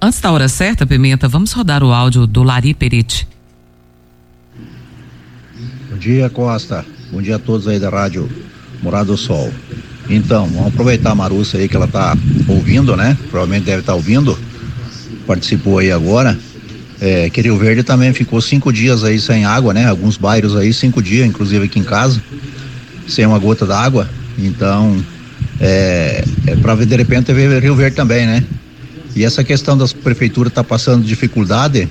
Antes 0.00 0.22
da 0.22 0.32
hora 0.32 0.48
certa, 0.48 0.86
Pimenta, 0.86 1.28
vamos 1.28 1.52
rodar 1.52 1.84
o 1.84 1.92
áudio 1.92 2.26
do 2.26 2.42
Lari 2.42 2.72
Perite. 2.72 3.28
Dia, 6.06 6.30
Costa. 6.30 6.86
Bom 7.10 7.20
dia 7.20 7.34
a 7.34 7.38
todos 7.40 7.66
aí 7.66 7.80
da 7.80 7.90
Rádio 7.90 8.30
Morado 8.80 9.06
do 9.06 9.16
Sol. 9.16 9.52
Então, 10.08 10.46
vamos 10.46 10.68
aproveitar 10.68 11.10
a 11.10 11.14
Marussa 11.16 11.58
aí 11.58 11.68
que 11.68 11.74
ela 11.74 11.88
tá 11.88 12.16
ouvindo, 12.46 12.96
né? 12.96 13.18
Provavelmente 13.28 13.64
deve 13.64 13.80
estar 13.80 13.90
tá 13.90 13.96
ouvindo. 13.96 14.38
Participou 15.26 15.80
aí 15.80 15.90
agora. 15.90 16.38
É, 17.00 17.28
que 17.28 17.40
Rio 17.40 17.58
Verde 17.58 17.82
também 17.82 18.12
ficou 18.12 18.40
cinco 18.40 18.72
dias 18.72 19.02
aí 19.02 19.18
sem 19.18 19.44
água, 19.44 19.74
né? 19.74 19.88
Alguns 19.88 20.16
bairros 20.16 20.54
aí, 20.54 20.72
cinco 20.72 21.02
dias, 21.02 21.26
inclusive 21.26 21.64
aqui 21.64 21.80
em 21.80 21.84
casa, 21.84 22.22
sem 23.08 23.26
uma 23.26 23.40
gota 23.40 23.66
d'água. 23.66 24.08
Então, 24.38 25.04
é, 25.60 26.22
é 26.46 26.54
para 26.54 26.76
ver 26.76 26.86
de 26.86 26.94
repente 26.94 27.32
ver 27.32 27.60
Rio 27.60 27.74
Verde 27.74 27.96
também, 27.96 28.26
né? 28.26 28.44
E 29.16 29.24
essa 29.24 29.42
questão 29.42 29.76
das 29.76 29.92
prefeituras 29.92 30.52
tá 30.52 30.62
passando 30.62 31.04
dificuldade, 31.04 31.88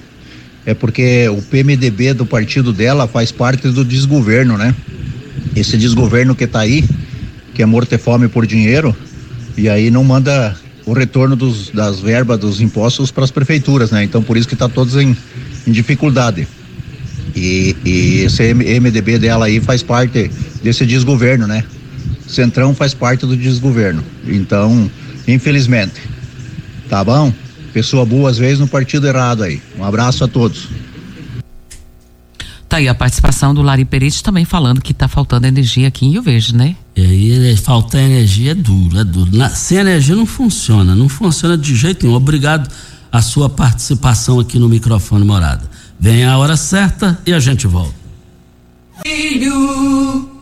é 0.66 0.74
porque 0.74 1.30
o 1.30 1.42
PMDB 1.42 2.14
do 2.14 2.26
partido 2.26 2.74
dela 2.74 3.08
faz 3.08 3.32
parte 3.32 3.70
do 3.70 3.86
desgoverno, 3.86 4.58
né? 4.58 4.74
Esse 5.56 5.78
desgoverno 5.78 6.36
que 6.36 6.46
está 6.46 6.62
aí, 6.62 6.84
que 7.54 7.62
é 7.62 7.66
morto 7.66 7.94
e 7.94 7.98
fome 7.98 8.28
por 8.28 8.48
dinheiro, 8.48 8.96
e 9.56 9.70
aí 9.70 9.92
não 9.92 10.04
manda 10.04 10.56
o 10.86 10.94
retorno 10.94 11.36
dos, 11.36 11.70
das 11.70 12.00
verbas 12.00 12.40
dos 12.40 12.62
impostos 12.62 13.12
para 13.12 13.24
as 13.24 13.32
prefeituras, 13.32 13.92
né? 13.92 14.04
Então 14.04 14.24
por 14.24 14.38
isso 14.38 14.48
que 14.48 14.56
está 14.56 14.68
todos 14.68 14.96
em, 14.96 15.16
em 15.68 15.72
dificuldade. 15.72 16.48
E, 17.36 17.76
e, 17.84 18.20
esse 18.22 18.54
MDB 18.54 19.20
dela 19.20 19.46
aí 19.46 19.60
faz 19.60 19.84
parte 19.84 20.32
desse 20.64 20.86
desgoverno, 20.86 21.46
né? 21.46 21.64
Centrão 22.28 22.74
faz 22.74 22.94
parte 22.94 23.26
do 23.26 23.36
desgoverno. 23.36 24.04
Então, 24.26 24.90
infelizmente. 25.28 26.02
Tá 26.90 27.04
bom? 27.04 27.34
Pessoa 27.76 28.06
boa 28.06 28.30
às 28.30 28.38
vezes 28.38 28.58
no 28.58 28.70
partido 28.70 29.06
errado 29.06 29.44
aí. 29.44 29.62
Um 29.78 29.84
abraço 29.84 30.24
a 30.24 30.30
todos. 30.30 30.70
Tá 32.70 32.78
aí 32.78 32.88
a 32.88 32.96
participação 32.96 33.54
do 33.54 33.62
Lari 33.62 33.84
Perite 33.84 34.24
também 34.24 34.46
falando 34.46 34.82
que 34.82 34.94
está 34.94 35.10
faltando 35.10 35.46
energia 35.46 35.90
aqui 35.90 36.06
em 36.06 36.12
Rio 36.12 36.22
Verde, 36.22 36.56
né? 36.56 36.74
E 36.96 37.02
aí, 37.02 37.58
faltar 37.58 38.00
energia 38.00 38.52
é 38.52 38.56
duro, 38.56 38.98
é 38.98 39.04
duro. 39.04 39.30
Na, 39.36 39.50
sem 39.50 39.78
energia 39.78 40.16
não 40.16 40.26
funciona, 40.26 40.96
não 40.96 41.10
funciona 41.10 41.58
de 41.58 41.76
jeito 41.76 42.06
nenhum. 42.06 42.16
Obrigado 42.16 42.72
a 43.12 43.22
sua 43.22 43.50
participação 43.50 44.40
aqui 44.40 44.58
no 44.58 44.70
microfone 44.70 45.26
morada. 45.26 45.70
Vem 46.00 46.24
a 46.24 46.38
hora 46.38 46.56
certa 46.56 47.20
e 47.26 47.34
a 47.34 47.42
gente 47.42 47.68
volta. 47.68 47.94
Filho. 49.06 50.35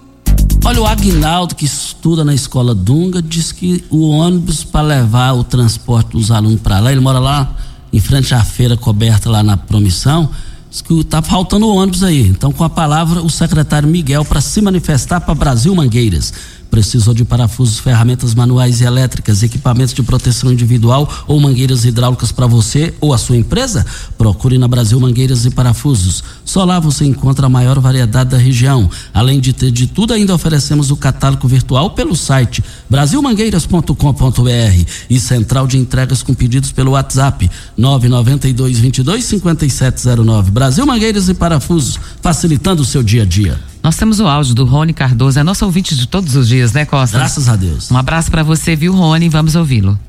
Olha, 0.65 0.81
o 0.81 0.87
Agnaldo, 0.87 1.55
que 1.55 1.65
estuda 1.65 2.23
na 2.23 2.33
escola 2.33 2.73
Dunga, 2.73 3.21
diz 3.21 3.51
que 3.51 3.83
o 3.89 4.07
ônibus 4.07 4.63
para 4.63 4.81
levar 4.81 5.33
o 5.33 5.43
transporte 5.43 6.13
dos 6.13 6.31
alunos 6.31 6.61
para 6.61 6.79
lá, 6.79 6.89
ele 6.89 7.01
mora 7.01 7.19
lá 7.19 7.53
em 7.91 7.99
frente 7.99 8.33
à 8.33 8.41
feira 8.45 8.77
coberta 8.77 9.29
lá 9.29 9.43
na 9.43 9.57
Promissão, 9.57 10.29
diz 10.71 10.81
que 10.81 10.93
está 11.01 11.21
faltando 11.21 11.67
ônibus 11.67 12.01
aí. 12.01 12.21
Então, 12.29 12.53
com 12.53 12.63
a 12.63 12.69
palavra, 12.69 13.21
o 13.21 13.29
secretário 13.29 13.89
Miguel 13.89 14.23
para 14.23 14.39
se 14.39 14.61
manifestar 14.61 15.19
para 15.19 15.35
Brasil 15.35 15.75
Mangueiras. 15.75 16.33
Precisou 16.73 17.13
de 17.13 17.23
parafusos, 17.23 17.77
ferramentas 17.77 18.33
manuais 18.33 18.81
e 18.81 18.83
elétricas, 18.83 19.43
equipamentos 19.43 19.93
de 19.93 20.01
proteção 20.01 20.51
individual 20.51 21.07
ou 21.27 21.39
mangueiras 21.39 21.85
hidráulicas 21.85 22.31
para 22.31 22.47
você 22.47 22.91
ou 22.99 23.13
a 23.13 23.17
sua 23.19 23.37
empresa? 23.37 23.85
Procure 24.17 24.57
na 24.57 24.67
Brasil 24.67 24.99
Mangueiras 24.99 25.45
e 25.45 25.51
Parafusos. 25.51 26.23
Só 26.43 26.65
lá 26.65 26.79
você 26.79 27.05
encontra 27.05 27.45
a 27.45 27.49
maior 27.49 27.79
variedade 27.79 28.31
da 28.31 28.39
região. 28.39 28.89
Além 29.13 29.39
de 29.39 29.53
ter 29.53 29.69
de 29.69 29.85
tudo, 29.85 30.15
ainda 30.15 30.33
oferecemos 30.33 30.89
o 30.89 30.95
catálogo 30.95 31.47
virtual 31.47 31.91
pelo 31.91 32.15
site 32.15 32.63
brasilmangueiras.com.br 32.89 34.89
e 35.11 35.19
central 35.19 35.67
de 35.67 35.77
entregas 35.77 36.23
com 36.23 36.33
pedidos 36.33 36.71
pelo 36.71 36.93
WhatsApp 36.93 37.51
992 37.77 38.79
22 38.79 39.23
5709. 39.23 40.49
Brasil 40.49 40.87
Mangueiras 40.87 41.29
e 41.29 41.35
Parafusos, 41.35 41.99
facilitando 42.19 42.81
o 42.81 42.85
seu 42.85 43.03
dia 43.03 43.21
a 43.21 43.25
dia. 43.25 43.72
Nós 43.83 43.97
temos 43.97 44.21
o 44.21 44.27
áudio 44.27 44.55
do 44.55 44.63
Rony 44.63 44.93
Cardoso, 44.93 45.37
é 45.37 45.43
nosso 45.43 45.65
ouvinte 45.65 45.93
de 45.93 46.07
todos 46.07 46.37
os 46.37 46.47
dias, 46.47 46.71
né, 46.71 46.85
Costa? 46.85 47.17
Graças 47.17 47.49
a 47.49 47.57
Deus. 47.57 47.91
Um 47.91 47.97
abraço 47.97 48.31
para 48.31 48.41
você, 48.41 48.77
viu, 48.77 48.93
Rony? 48.93 49.27
Vamos 49.27 49.57
ouvi-lo. 49.57 49.99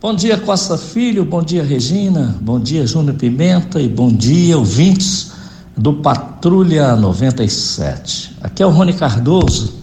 Bom 0.00 0.14
dia, 0.14 0.38
Costa 0.38 0.78
Filho, 0.78 1.22
bom 1.22 1.42
dia, 1.42 1.62
Regina, 1.62 2.34
bom 2.40 2.58
dia, 2.58 2.86
Júnior 2.86 3.14
Pimenta 3.16 3.78
e 3.78 3.88
bom 3.88 4.10
dia, 4.10 4.56
ouvintes 4.56 5.32
do 5.76 5.92
Patrulha 5.92 6.96
97. 6.96 8.36
Aqui 8.40 8.62
é 8.62 8.66
o 8.66 8.70
Rony 8.70 8.94
Cardoso. 8.94 9.74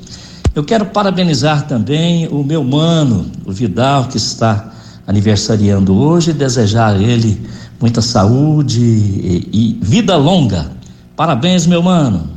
Eu 0.55 0.63
quero 0.63 0.87
parabenizar 0.87 1.67
também 1.67 2.27
o 2.29 2.43
meu 2.43 2.63
mano, 2.63 3.27
o 3.45 3.51
Vidal, 3.51 4.05
que 4.05 4.17
está 4.17 4.73
aniversariando 5.05 5.95
hoje, 5.95 6.31
e 6.31 6.33
desejar 6.33 6.95
a 6.95 6.97
ele 6.97 7.47
muita 7.79 8.01
saúde 8.01 8.81
e, 8.81 9.49
e 9.53 9.79
vida 9.79 10.17
longa 10.17 10.74
Parabéns, 11.15 11.65
meu 11.65 11.81
mano. 11.81 12.29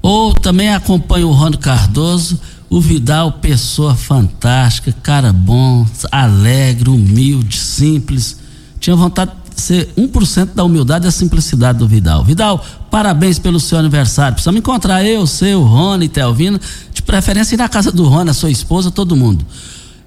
Ou 0.00 0.34
também 0.34 0.72
acompanho 0.72 1.28
o 1.28 1.32
Rony 1.32 1.56
Cardoso, 1.56 2.40
o 2.68 2.80
Vidal, 2.80 3.32
pessoa 3.32 3.94
fantástica, 3.94 4.92
cara 5.02 5.32
bom, 5.32 5.86
alegre, 6.10 6.90
humilde, 6.90 7.58
simples. 7.58 8.40
Tinha 8.80 8.96
vontade 8.96 9.30
de 9.54 9.60
ser 9.60 9.92
1% 9.96 10.54
da 10.54 10.64
humildade 10.64 11.04
e 11.04 11.08
a 11.08 11.12
simplicidade 11.12 11.78
do 11.78 11.86
Vidal. 11.86 12.24
Vidal, 12.24 12.64
parabéns 12.90 13.38
pelo 13.38 13.60
seu 13.60 13.78
aniversário. 13.78 14.34
Precisamos 14.34 14.58
encontrar 14.58 15.04
eu, 15.04 15.26
seu, 15.26 15.62
Rony, 15.62 16.08
Telvino, 16.08 16.58
de 16.92 17.02
preferência 17.02 17.54
ir 17.54 17.58
na 17.58 17.68
casa 17.68 17.92
do 17.92 18.04
Rony, 18.08 18.30
a 18.30 18.34
sua 18.34 18.50
esposa, 18.50 18.90
todo 18.90 19.14
mundo. 19.14 19.44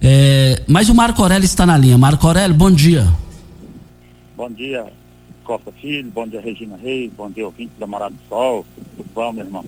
É, 0.01 0.61
mas 0.67 0.89
o 0.89 0.95
Marco 0.95 1.21
Aurélio 1.21 1.45
está 1.45 1.65
na 1.65 1.77
linha. 1.77 1.97
Marco 1.97 2.25
Aurélio, 2.27 2.55
bom 2.55 2.71
dia. 2.71 3.07
Bom 4.35 4.49
dia, 4.51 4.85
Costa 5.45 5.71
Filho, 5.71 6.09
bom 6.09 6.27
dia 6.27 6.41
Regina 6.41 6.75
Reis, 6.75 7.11
bom 7.15 7.29
dia 7.29 7.45
ouvinte 7.45 7.71
da 7.79 7.85
Morada 7.85 8.15
do 8.15 8.27
Sol, 8.27 8.65
tudo 8.97 9.09
bom, 9.13 9.31
meu 9.31 9.45
irmão? 9.45 9.63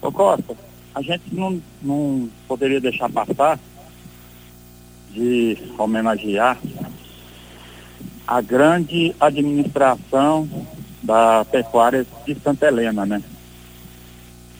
Ô 0.00 0.10
Costa, 0.10 0.56
a 0.94 1.02
gente 1.02 1.22
não, 1.32 1.60
não 1.82 2.28
poderia 2.48 2.80
deixar 2.80 3.10
passar 3.10 3.60
de 5.12 5.58
homenagear 5.76 6.58
a 8.26 8.40
grande 8.40 9.14
administração 9.20 10.48
da 11.02 11.44
pecuária 11.44 12.06
de 12.26 12.34
Santa 12.36 12.68
Helena, 12.68 13.04
né? 13.04 13.22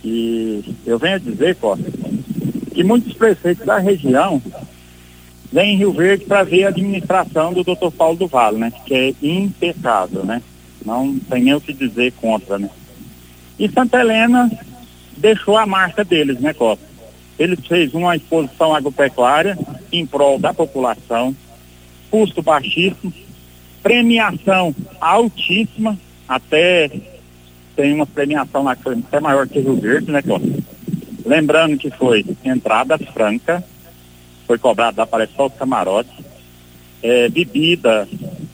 E 0.04 0.76
eu 0.84 0.98
venho 0.98 1.16
a 1.16 1.18
dizer, 1.18 1.56
Costa, 1.56 1.90
que 2.74 2.84
muitos 2.84 3.14
prefeitos 3.14 3.64
da 3.64 3.78
região 3.78 4.42
vem 5.52 5.74
em 5.74 5.78
Rio 5.78 5.92
Verde 5.92 6.24
para 6.24 6.42
ver 6.42 6.64
a 6.64 6.68
administração 6.68 7.52
do 7.52 7.64
Dr. 7.64 7.90
Paulo 7.96 8.16
do 8.16 8.26
Vale, 8.26 8.58
né? 8.58 8.72
Que 8.84 8.94
é 8.94 9.14
impecável, 9.22 10.24
né? 10.24 10.42
Não 10.84 11.18
tem 11.18 11.42
nem 11.42 11.54
o 11.54 11.60
que 11.60 11.72
dizer 11.72 12.12
contra, 12.12 12.58
né? 12.58 12.70
E 13.58 13.68
Santa 13.68 14.00
Helena 14.00 14.50
deixou 15.16 15.56
a 15.56 15.66
marca 15.66 16.04
deles, 16.04 16.38
né, 16.40 16.52
Costa? 16.52 16.86
Eles 17.38 17.64
fez 17.66 17.94
uma 17.94 18.16
exposição 18.16 18.74
agropecuária 18.74 19.58
em 19.92 20.04
prol 20.04 20.38
da 20.38 20.52
população, 20.52 21.34
custo 22.10 22.42
baixíssimo, 22.42 23.12
premiação 23.82 24.74
altíssima, 25.00 25.98
até 26.28 26.90
tem 27.76 27.94
uma 27.94 28.06
premiação 28.06 28.64
na 28.64 28.72
até 28.72 29.20
maior 29.20 29.46
que 29.46 29.60
Rio 29.60 29.76
Verde, 29.76 30.10
né, 30.10 30.20
Costa? 30.20 30.48
Lembrando 31.24 31.76
que 31.76 31.90
foi 31.90 32.24
entrada 32.44 32.98
franca, 32.98 33.62
foi 34.48 34.58
cobrado 34.58 34.98
lá, 34.98 35.06
parece 35.06 35.34
só 35.36 35.46
os 35.46 35.54
camarotes. 35.54 36.10
É, 37.02 37.28
bebida 37.28 38.08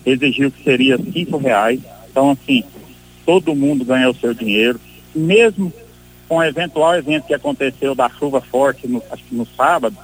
exigiu 0.05 0.51
que 0.51 0.63
seria 0.63 0.99
cinco 0.99 1.39
reais. 1.39 1.81
Então, 2.11 2.33
assim, 2.33 2.65
todo 3.25 3.55
mundo 3.55 3.85
ganhou 3.85 4.11
o 4.11 4.17
seu 4.17 4.35
dinheiro. 4.35 4.79
Mesmo 5.15 5.73
com 6.29 6.39
o 6.39 6.43
eventual 6.43 6.97
evento 6.97 7.27
que 7.27 7.35
aconteceu 7.35 7.95
da 7.95 8.11
chuva 8.11 8.41
forte, 8.41 8.89
no, 8.89 9.01
acho 9.11 9.23
que 9.23 9.35
no 9.35 9.47
sábado, 9.57 9.97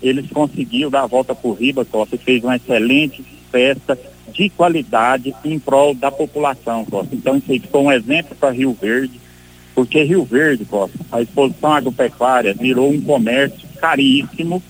eles 0.00 0.30
conseguiram 0.30 0.90
dar 0.90 1.02
a 1.02 1.06
volta 1.06 1.34
por 1.34 1.54
Riba, 1.54 1.84
Costa, 1.84 2.14
e 2.14 2.18
fez 2.18 2.44
uma 2.44 2.56
excelente 2.56 3.24
festa 3.50 3.98
de 4.32 4.48
qualidade 4.50 5.34
em 5.44 5.58
prol 5.58 5.94
da 5.94 6.10
população, 6.10 6.84
Costa. 6.84 7.14
Então, 7.14 7.36
isso 7.36 7.50
aí 7.50 7.58
ficou 7.58 7.84
um 7.84 7.92
exemplo 7.92 8.36
para 8.36 8.50
Rio 8.50 8.76
Verde, 8.80 9.20
porque 9.74 10.02
Rio 10.04 10.24
Verde, 10.24 10.64
Costa, 10.64 10.98
a 11.10 11.20
exposição 11.20 11.72
agropecuária 11.72 12.54
virou 12.54 12.90
um 12.90 13.00
comércio 13.00 13.66
caríssimo 13.80 14.62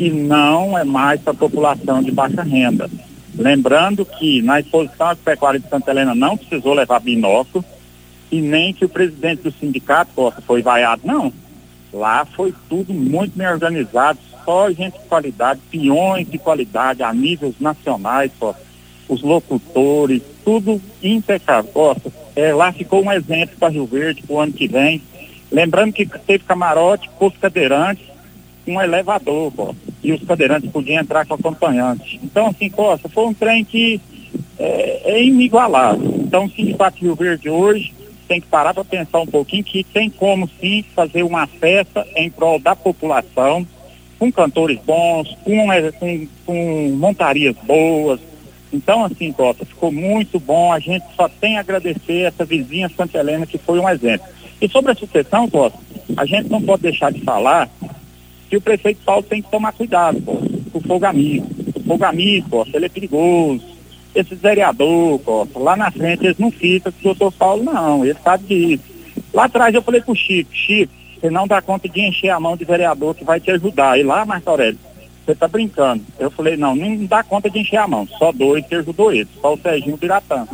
que 0.00 0.08
não 0.08 0.78
é 0.78 0.82
mais 0.82 1.20
para 1.20 1.34
a 1.34 1.36
população 1.36 2.02
de 2.02 2.10
baixa 2.10 2.42
renda. 2.42 2.88
Lembrando 3.34 4.02
que 4.06 4.40
na 4.40 4.58
exposição 4.58 5.08
agropecuária 5.08 5.60
de 5.60 5.68
Santa 5.68 5.90
Helena 5.90 6.14
não 6.14 6.38
precisou 6.38 6.72
levar 6.72 7.00
binóculo 7.00 7.62
e 8.32 8.40
nem 8.40 8.72
que 8.72 8.86
o 8.86 8.88
presidente 8.88 9.42
do 9.42 9.52
sindicato 9.52 10.32
foi 10.46 10.62
vaiado, 10.62 11.02
não. 11.04 11.30
Lá 11.92 12.24
foi 12.24 12.54
tudo 12.66 12.94
muito 12.94 13.36
bem 13.36 13.46
organizado, 13.46 14.18
só 14.42 14.70
gente 14.70 14.94
de 14.94 15.04
qualidade, 15.06 15.60
peões 15.70 16.26
de 16.26 16.38
qualidade 16.38 17.02
a 17.02 17.12
níveis 17.12 17.56
nacionais, 17.60 18.30
os 19.06 19.20
locutores, 19.20 20.22
tudo 20.42 20.80
impecável. 21.02 21.70
Costa, 21.72 22.10
é, 22.34 22.54
lá 22.54 22.72
ficou 22.72 23.04
um 23.04 23.12
exemplo 23.12 23.54
para 23.58 23.68
Rio 23.68 23.84
Verde 23.84 24.22
para 24.22 24.34
o 24.34 24.40
ano 24.40 24.52
que 24.54 24.66
vem. 24.66 25.02
Lembrando 25.52 25.92
que 25.92 26.06
teve 26.06 26.44
camarote, 26.44 27.10
posto 27.18 27.38
cadeirante, 27.38 28.09
um 28.66 28.80
elevador, 28.80 29.52
Costa, 29.52 29.76
e 30.02 30.12
os 30.12 30.22
cadeirantes 30.24 30.70
podiam 30.70 31.00
entrar 31.00 31.26
com 31.26 31.34
acompanhante. 31.34 32.20
Então, 32.22 32.48
assim, 32.48 32.68
Costa, 32.68 33.08
foi 33.08 33.26
um 33.26 33.34
trem 33.34 33.64
que 33.64 34.00
é, 34.58 35.02
é 35.04 35.24
inigualável. 35.24 36.14
Então, 36.18 36.44
o 36.44 36.50
Sindicato 36.50 37.00
Rio 37.00 37.14
Verde 37.14 37.48
hoje 37.48 37.92
tem 38.28 38.40
que 38.40 38.46
parar 38.46 38.72
para 38.72 38.84
pensar 38.84 39.18
um 39.20 39.26
pouquinho 39.26 39.64
que 39.64 39.82
tem 39.82 40.08
como 40.08 40.48
sim 40.60 40.84
fazer 40.94 41.24
uma 41.24 41.46
festa 41.46 42.06
em 42.14 42.30
prol 42.30 42.60
da 42.60 42.76
população, 42.76 43.66
com 44.18 44.30
cantores 44.30 44.78
bons, 44.86 45.36
com, 45.42 45.72
é, 45.72 45.90
com, 45.90 46.28
com 46.46 46.90
montarias 46.96 47.56
boas. 47.64 48.20
Então, 48.72 49.04
assim, 49.04 49.32
Costa, 49.32 49.64
ficou 49.64 49.90
muito 49.90 50.38
bom. 50.38 50.72
A 50.72 50.78
gente 50.78 51.04
só 51.16 51.28
tem 51.28 51.56
a 51.56 51.60
agradecer 51.60 52.26
essa 52.26 52.44
vizinha 52.44 52.88
Santa 52.96 53.18
Helena, 53.18 53.46
que 53.46 53.58
foi 53.58 53.80
um 53.80 53.88
exemplo. 53.88 54.26
E 54.60 54.68
sobre 54.68 54.92
a 54.92 54.94
sucessão, 54.94 55.48
Costa, 55.48 55.78
a 56.16 56.24
gente 56.24 56.48
não 56.50 56.62
pode 56.62 56.82
deixar 56.82 57.10
de 57.10 57.20
falar 57.22 57.68
que 58.50 58.56
o 58.56 58.60
prefeito 58.60 59.00
Paulo 59.04 59.22
tem 59.22 59.40
que 59.40 59.48
tomar 59.48 59.72
cuidado, 59.72 60.20
pô, 60.20 60.32
com 60.72 60.78
o 60.78 60.82
fogo 60.82 61.06
amigo. 61.06 61.46
O 61.76 61.80
fogo 61.84 62.04
amigo, 62.04 62.48
pô, 62.50 62.66
ele 62.74 62.86
é 62.86 62.88
perigoso. 62.88 63.62
Esse 64.12 64.34
vereador, 64.34 65.20
pô, 65.20 65.46
lá 65.54 65.76
na 65.76 65.88
frente 65.92 66.26
eles 66.26 66.36
não 66.36 66.50
ficam 66.50 66.90
com 66.90 66.98
o 66.98 67.02
doutor 67.14 67.32
Paulo, 67.32 67.62
não, 67.62 68.04
ele 68.04 68.18
sabe 68.24 68.44
disso. 68.44 68.82
Lá 69.32 69.44
atrás 69.44 69.72
eu 69.72 69.80
falei 69.80 70.00
pro 70.00 70.16
Chico, 70.16 70.50
Chico, 70.52 70.92
você 71.20 71.30
não 71.30 71.46
dá 71.46 71.62
conta 71.62 71.88
de 71.88 72.00
encher 72.00 72.30
a 72.30 72.40
mão 72.40 72.56
de 72.56 72.64
vereador 72.64 73.14
que 73.14 73.22
vai 73.22 73.38
te 73.38 73.52
ajudar. 73.52 73.96
E 73.96 74.02
lá, 74.02 74.24
Marco 74.24 74.50
Aurélio, 74.50 74.78
você 75.24 75.32
tá 75.32 75.46
brincando. 75.46 76.02
Eu 76.18 76.30
falei, 76.30 76.56
não, 76.56 76.74
não 76.74 77.06
dá 77.06 77.22
conta 77.22 77.48
de 77.48 77.60
encher 77.60 77.76
a 77.76 77.86
mão. 77.86 78.08
Só 78.18 78.32
dois 78.32 78.66
que 78.66 78.74
ajudou 78.74 79.12
ele, 79.12 79.28
só 79.40 79.54
o 79.54 79.58
Serginho 79.58 79.96
Biratã. 79.96 80.48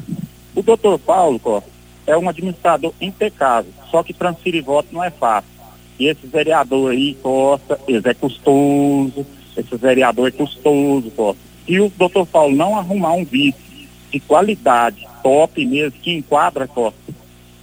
O 0.54 0.62
doutor 0.62 0.98
Paulo, 0.98 1.38
pô, 1.38 1.62
é 2.06 2.16
um 2.16 2.28
administrador 2.28 2.92
impecável, 3.00 3.72
só 3.90 4.02
que 4.02 4.12
transferir 4.12 4.62
voto 4.62 4.88
não 4.92 5.02
é 5.02 5.10
fácil. 5.10 5.55
E 5.98 6.06
esse 6.06 6.26
vereador 6.26 6.92
aí, 6.92 7.16
Costa, 7.22 7.78
ele 7.88 8.02
é 8.04 8.14
custoso, 8.14 9.26
esse 9.56 9.76
vereador 9.76 10.28
é 10.28 10.30
custoso, 10.30 11.10
Costa. 11.10 11.40
Se 11.66 11.80
o 11.80 11.92
doutor 11.96 12.26
Paulo 12.26 12.54
não 12.54 12.76
arrumar 12.76 13.12
um 13.12 13.24
vice 13.24 13.88
de 14.12 14.20
qualidade, 14.20 15.06
top 15.22 15.64
mesmo, 15.64 15.98
que 16.00 16.12
enquadra, 16.12 16.68
Costa, 16.68 16.98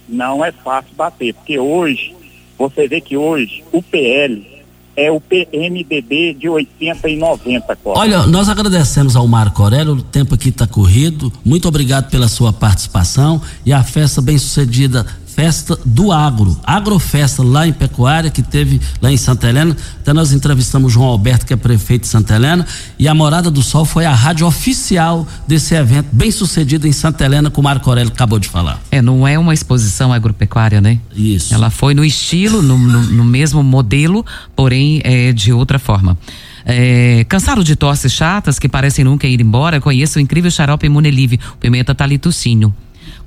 não 0.08 0.44
é 0.44 0.52
fácil 0.52 0.94
bater, 0.96 1.34
porque 1.34 1.58
hoje, 1.58 2.14
você 2.58 2.86
vê 2.86 3.00
que 3.00 3.16
hoje 3.16 3.64
o 3.72 3.82
PL 3.82 4.54
é 4.96 5.10
o 5.10 5.20
PMDB 5.20 6.34
de 6.34 6.48
80 6.48 7.08
e 7.08 7.16
90, 7.16 7.76
Costa. 7.76 8.00
Olha, 8.00 8.26
nós 8.26 8.48
agradecemos 8.48 9.16
ao 9.16 9.26
Marco 9.26 9.62
Aurélio, 9.62 9.94
o 9.94 10.02
tempo 10.02 10.34
aqui 10.34 10.50
está 10.50 10.66
corrido, 10.66 11.32
muito 11.44 11.66
obrigado 11.66 12.10
pela 12.10 12.28
sua 12.28 12.52
participação 12.52 13.40
e 13.64 13.72
a 13.72 13.82
festa 13.82 14.20
bem 14.22 14.38
sucedida 14.38 15.04
festa 15.34 15.76
do 15.84 16.12
agro, 16.12 16.56
agrofesta 16.62 17.42
lá 17.42 17.66
em 17.66 17.72
Pecuária, 17.72 18.30
que 18.30 18.42
teve 18.42 18.80
lá 19.02 19.10
em 19.10 19.16
Santa 19.16 19.48
Helena. 19.48 19.76
Até 20.00 20.12
nós 20.12 20.32
entrevistamos 20.32 20.92
João 20.92 21.08
Alberto, 21.08 21.44
que 21.44 21.52
é 21.52 21.56
prefeito 21.56 22.02
de 22.02 22.08
Santa 22.08 22.36
Helena, 22.36 22.64
e 22.98 23.08
a 23.08 23.14
Morada 23.14 23.50
do 23.50 23.62
Sol 23.62 23.84
foi 23.84 24.04
a 24.04 24.14
rádio 24.14 24.46
oficial 24.46 25.26
desse 25.46 25.74
evento, 25.74 26.08
bem 26.12 26.30
sucedido 26.30 26.86
em 26.86 26.92
Santa 26.92 27.24
Helena, 27.24 27.50
como 27.50 27.66
o 27.66 27.70
Marco 27.70 27.88
Aurélio 27.90 28.12
acabou 28.12 28.38
de 28.38 28.48
falar. 28.48 28.80
É, 28.90 29.02
não 29.02 29.26
é 29.26 29.38
uma 29.38 29.52
exposição 29.52 30.12
agropecuária, 30.12 30.80
né? 30.80 31.00
Isso. 31.16 31.52
Ela 31.52 31.68
foi 31.68 31.94
no 31.94 32.04
estilo, 32.04 32.62
no, 32.62 32.78
no, 32.78 33.02
no 33.02 33.24
mesmo 33.24 33.62
modelo, 33.62 34.24
porém 34.54 35.00
é, 35.02 35.32
de 35.32 35.52
outra 35.52 35.78
forma. 35.78 36.16
É, 36.64 37.24
cansado 37.28 37.64
de 37.64 37.74
tosses 37.74 38.12
chatas 38.12 38.58
que 38.58 38.68
parecem 38.68 39.04
nunca 39.04 39.26
ir 39.26 39.40
embora, 39.40 39.80
conheça 39.80 40.18
o 40.18 40.22
incrível 40.22 40.50
xarope 40.50 40.86
Imunelive, 40.86 41.40
pimenta 41.58 41.94
talitucínio 41.94 42.72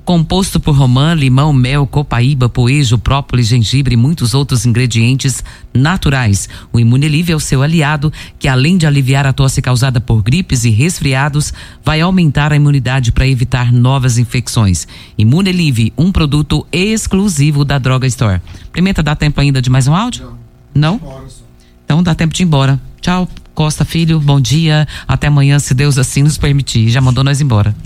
composto 0.08 0.58
por 0.58 0.74
romã, 0.74 1.12
limão, 1.12 1.52
mel, 1.52 1.86
copaíba, 1.86 2.48
poejo, 2.48 2.96
própolis, 2.96 3.46
gengibre 3.46 3.92
e 3.92 3.96
muitos 3.96 4.32
outros 4.32 4.64
ingredientes 4.64 5.44
naturais. 5.74 6.48
O 6.72 6.80
Imunelive 6.80 7.32
é 7.32 7.36
o 7.36 7.40
seu 7.40 7.62
aliado, 7.62 8.10
que 8.38 8.48
além 8.48 8.78
de 8.78 8.86
aliviar 8.86 9.26
a 9.26 9.34
tosse 9.34 9.60
causada 9.60 10.00
por 10.00 10.22
gripes 10.22 10.64
e 10.64 10.70
resfriados, 10.70 11.52
vai 11.84 12.00
aumentar 12.00 12.54
a 12.54 12.56
imunidade 12.56 13.12
para 13.12 13.28
evitar 13.28 13.70
novas 13.70 14.16
infecções. 14.16 14.88
Imunelive, 15.18 15.92
um 15.94 16.10
produto 16.10 16.66
exclusivo 16.72 17.62
da 17.62 17.76
Droga 17.76 18.06
Store. 18.06 18.40
Pimenta, 18.72 19.02
dá 19.02 19.14
tempo 19.14 19.38
ainda 19.42 19.60
de 19.60 19.68
mais 19.68 19.86
um 19.86 19.94
áudio? 19.94 20.32
Não? 20.74 20.98
Então 21.84 22.02
dá 22.02 22.14
tempo 22.14 22.32
de 22.32 22.42
ir 22.42 22.46
embora. 22.46 22.80
Tchau, 23.02 23.28
Costa 23.54 23.84
Filho, 23.84 24.18
bom 24.18 24.40
dia. 24.40 24.88
Até 25.06 25.26
amanhã, 25.26 25.58
se 25.58 25.74
Deus 25.74 25.98
assim 25.98 26.22
nos 26.22 26.38
permitir. 26.38 26.88
Já 26.88 27.02
mandou 27.02 27.22
nós 27.22 27.42
embora. 27.42 27.76